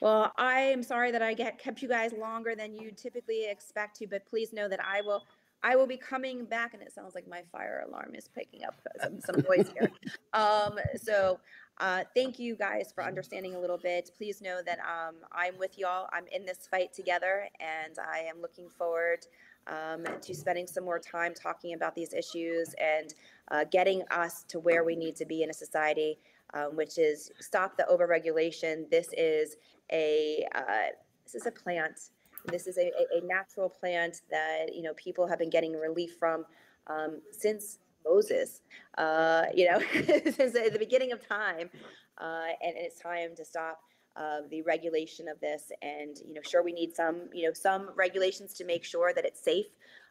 [0.00, 3.96] Well, I am sorry that I get kept you guys longer than you typically expect
[3.98, 5.24] to, but please know that I will
[5.62, 8.74] I will be coming back and it sounds like my fire alarm is picking up
[9.02, 9.90] some, some noise here.
[10.32, 11.40] Um, so
[11.78, 14.10] uh, thank you guys for understanding a little bit.
[14.18, 16.08] Please know that um, I'm with y'all.
[16.12, 19.26] I'm in this fight together and I am looking forward
[19.66, 23.14] um, to spending some more time talking about these issues and
[23.50, 26.18] uh, getting us to where we need to be in a society
[26.54, 28.88] um, which is stop the overregulation.
[28.90, 29.56] This is
[29.92, 30.92] a uh,
[31.24, 32.10] this is a plant.
[32.48, 36.44] This is a, a, natural plant that you know people have been getting relief from
[36.86, 38.60] um, since Moses.
[38.98, 41.70] Uh, you know, since the the beginning of time,
[42.18, 43.80] uh, and it's time to stop.
[44.16, 47.90] Uh, the regulation of this, and you know, sure we need some, you know, some
[47.96, 49.66] regulations to make sure that it's safe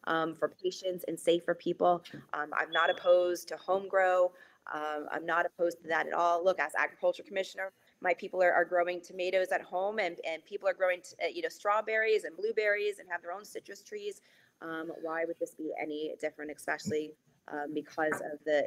[0.05, 2.03] um, for patients and safe for people.
[2.33, 4.31] Um, I'm not opposed to home grow.
[4.73, 6.43] Um, I'm not opposed to that at all.
[6.43, 7.71] Look, as agriculture commissioner,
[8.09, 11.31] my people are, are growing tomatoes at home, and, and people are growing, t- uh,
[11.35, 14.15] you know, strawberries and blueberries and have their own citrus trees.
[14.61, 17.05] Um, why would this be any different, especially
[17.53, 18.59] um, because of the,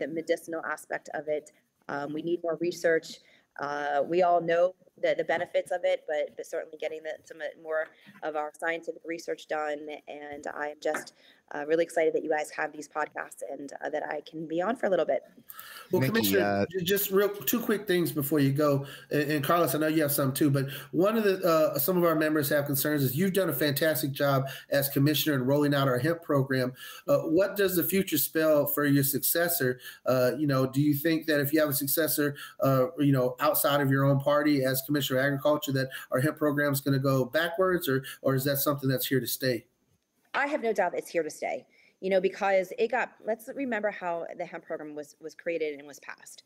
[0.00, 1.46] the medicinal aspect of it?
[1.88, 3.08] Um, we need more research.
[3.66, 7.40] Uh, we all know the, the benefits of it, but, but certainly getting the, some
[7.40, 7.82] uh, more
[8.22, 9.78] of our scientific research done.
[10.08, 11.14] And I am just
[11.54, 14.60] uh, really excited that you guys have these podcasts and uh, that I can be
[14.60, 15.22] on for a little bit.
[15.92, 19.74] Well, Nikki, Commissioner, uh, just real two quick things before you go, and, and Carlos,
[19.74, 22.48] I know you have some too, but one of the uh, some of our members
[22.48, 26.22] have concerns is you've done a fantastic job as commissioner in rolling out our hemp
[26.22, 26.72] program.
[27.06, 29.78] Uh, what does the future spell for your successor?
[30.04, 33.36] Uh, you know, do you think that if you have a successor, uh, you know,
[33.38, 36.94] outside of your own party as commissioner of agriculture, that our hemp program is going
[36.94, 39.64] to go backwards, or or is that something that's here to stay?
[40.36, 41.66] I have no doubt it's here to stay.
[42.00, 43.12] You know, because it got.
[43.24, 46.42] Let's remember how the hemp program was was created and was passed,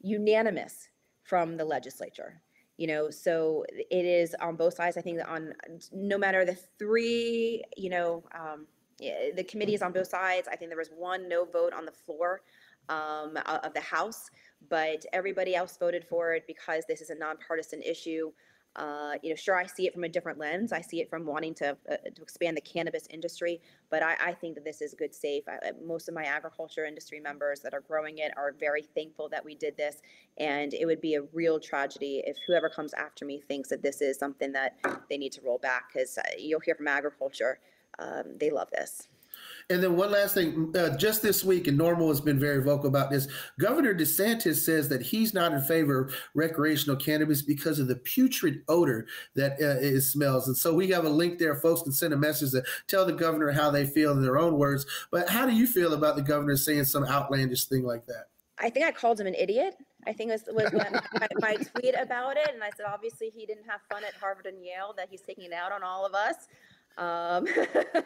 [0.00, 0.88] unanimous
[1.22, 2.42] from the legislature.
[2.76, 4.96] You know, so it is on both sides.
[4.96, 5.54] I think that on
[5.92, 8.66] no matter the three, you know, um,
[8.98, 10.48] the committee is on both sides.
[10.50, 12.42] I think there was one no vote on the floor
[12.88, 14.30] um, of the House,
[14.68, 18.32] but everybody else voted for it because this is a nonpartisan issue.
[18.76, 20.72] Uh, you know, sure, I see it from a different lens.
[20.72, 23.60] I see it from wanting to uh, to expand the cannabis industry,
[23.90, 25.44] but I, I think that this is good, safe.
[25.48, 29.44] I, most of my agriculture industry members that are growing it are very thankful that
[29.44, 30.00] we did this,
[30.36, 34.00] and it would be a real tragedy if whoever comes after me thinks that this
[34.00, 34.76] is something that
[35.10, 35.92] they need to roll back.
[35.92, 37.58] Because you'll hear from agriculture,
[37.98, 39.08] um, they love this.
[39.70, 42.88] And then one last thing, uh, just this week, and NORML has been very vocal
[42.88, 43.28] about this.
[43.60, 48.62] Governor DeSantis says that he's not in favor of recreational cannabis because of the putrid
[48.68, 50.48] odor that uh, it smells.
[50.48, 51.54] And so we have a link there.
[51.54, 54.56] Folks can send a message to tell the governor how they feel in their own
[54.56, 54.86] words.
[55.10, 58.28] But how do you feel about the governor saying some outlandish thing like that?
[58.58, 59.76] I think I called him an idiot.
[60.06, 60.88] I think was was my,
[61.20, 64.46] my, my tweet about it, and I said obviously he didn't have fun at Harvard
[64.46, 66.48] and Yale that he's taking it out on all of us.
[66.98, 67.46] Um,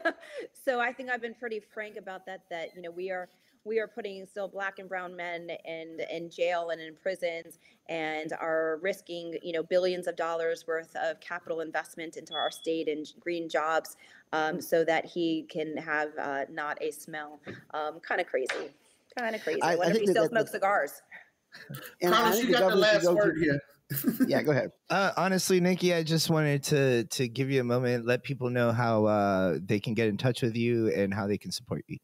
[0.65, 2.43] so I think I've been pretty frank about that.
[2.51, 3.29] That you know we are
[3.65, 8.33] we are putting still black and brown men in in jail and in prisons, and
[8.41, 13.07] are risking you know billions of dollars worth of capital investment into our state and
[13.19, 13.97] green jobs,
[14.33, 17.41] um, so that he can have uh, not a smell.
[17.73, 18.71] Um, kind of crazy.
[19.19, 19.63] Kind of crazy.
[19.63, 21.03] I- I what if he still that- smokes cigars?
[22.01, 23.61] And Carlos, you got the last go word to- here.
[24.27, 24.71] Yeah, go ahead.
[24.91, 28.73] Uh, honestly, Nikki, I just wanted to to give you a moment, let people know
[28.73, 31.97] how uh, they can get in touch with you and how they can support you.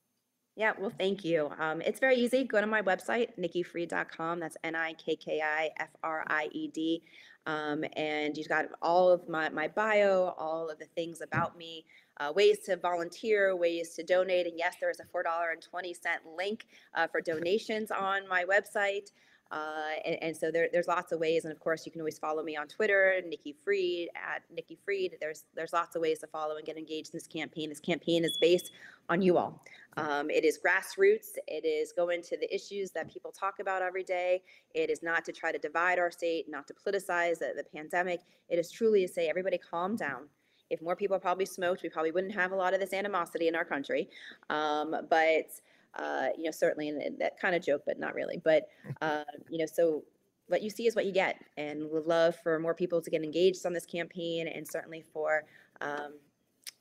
[0.56, 1.50] Yeah, well, thank you.
[1.58, 2.44] Um, it's very easy.
[2.44, 4.40] Go to my website, nikkifried.com.
[4.40, 7.02] That's N I K K I F R I E D.
[7.46, 11.86] Um, and you've got all of my, my bio, all of the things about me,
[12.18, 14.46] uh, ways to volunteer, ways to donate.
[14.46, 15.94] And yes, there is a $4.20
[16.36, 19.12] link uh, for donations on my website.
[19.50, 21.44] Uh, and, and, so there, there's lots of ways.
[21.44, 25.16] And of course, you can always follow me on Twitter, Nikki Fried at Nikki Fried.
[25.20, 27.70] There's there's lots of ways to follow and get engaged in this campaign.
[27.70, 28.70] This campaign is based
[29.08, 29.64] on you all.
[29.96, 31.38] Um, it is grassroots.
[31.46, 34.42] It is going to the issues that people talk about every day.
[34.74, 38.20] It is not to try to divide our state, not to politicize the, the pandemic.
[38.48, 40.28] It is truly to say, everybody calm down.
[40.70, 43.54] If more people probably smoked, we probably wouldn't have a lot of this animosity in
[43.54, 44.10] our country.
[44.50, 45.48] Um, but
[45.94, 48.40] uh, you know, certainly, and that kind of joke, but not really.
[48.42, 48.68] But
[49.00, 50.04] uh, you know, so
[50.48, 53.22] what you see is what you get, and would love for more people to get
[53.22, 55.44] engaged on this campaign, and certainly for
[55.80, 56.14] um,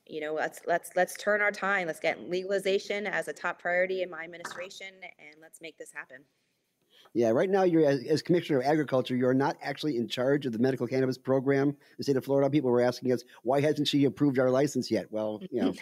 [0.09, 1.87] you know, let's let's let's turn our time.
[1.87, 4.87] Let's get legalization as a top priority in my administration,
[5.19, 6.23] and let's make this happen.
[7.13, 10.53] Yeah, right now you're as, as, commissioner of agriculture, you're not actually in charge of
[10.53, 12.49] the medical cannabis program the state of Florida.
[12.49, 15.07] People were asking us, why hasn't she approved our license yet?
[15.11, 15.73] Well, you know,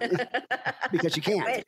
[0.92, 1.64] because she can't.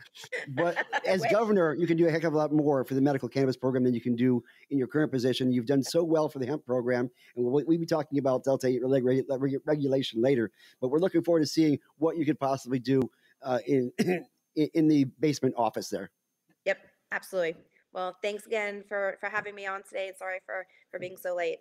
[0.48, 3.28] But as governor, you can do a heck of a lot more for the medical
[3.28, 5.52] cannabis program than you can do in your current position.
[5.52, 8.68] You've done so well for the hemp program, and we'll, we'll be talking about Delta
[8.68, 8.82] 8
[9.64, 10.50] regulation later.
[10.80, 13.02] But we're looking forward to seeing what you could possibly do
[13.42, 13.92] uh, in
[14.56, 16.10] in the basement office there.
[16.64, 16.78] Yep,
[17.12, 17.56] absolutely.
[17.96, 21.34] Well, thanks again for for having me on today, and sorry for for being so
[21.34, 21.60] late.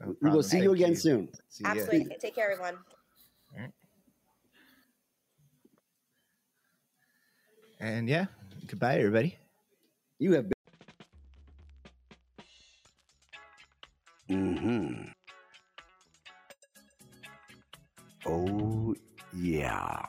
[0.00, 0.94] No we will see you again you.
[0.94, 1.28] soon.
[1.48, 2.04] See Absolutely.
[2.04, 2.10] You.
[2.20, 2.78] Take care, everyone.
[7.80, 8.26] And yeah,
[8.68, 9.36] goodbye, everybody.
[10.20, 10.52] You have been.
[14.28, 15.02] Hmm.
[18.24, 18.94] Oh
[19.34, 20.00] yeah.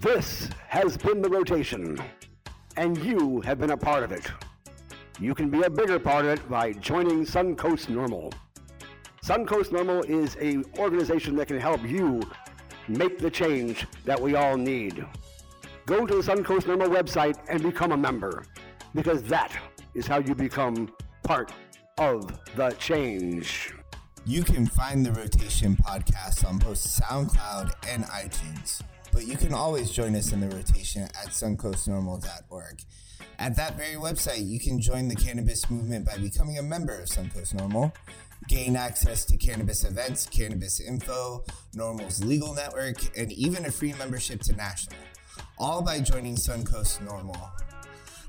[0.00, 1.98] This has been the rotation,
[2.76, 4.30] and you have been a part of it.
[5.18, 8.30] You can be a bigger part of it by joining Suncoast NORML.
[9.24, 12.20] Suncoast NORML is a organization that can help you
[12.88, 15.02] make the change that we all need.
[15.86, 18.44] Go to the Suncoast NORML website and become a member,
[18.94, 19.50] because that
[19.94, 20.92] is how you become
[21.22, 21.52] part
[21.96, 23.72] of the change.
[24.26, 28.82] You can find the Rotation podcast on both SoundCloud and iTunes
[29.16, 32.82] but you can always join us in the rotation at suncoastnorml.org.
[33.38, 37.08] At that very website, you can join the cannabis movement by becoming a member of
[37.08, 37.94] Suncoast NORML,
[38.46, 41.42] gain access to cannabis events, cannabis info,
[41.74, 44.98] NORML's legal network, and even a free membership to National,
[45.56, 47.52] all by joining Suncoast NORML.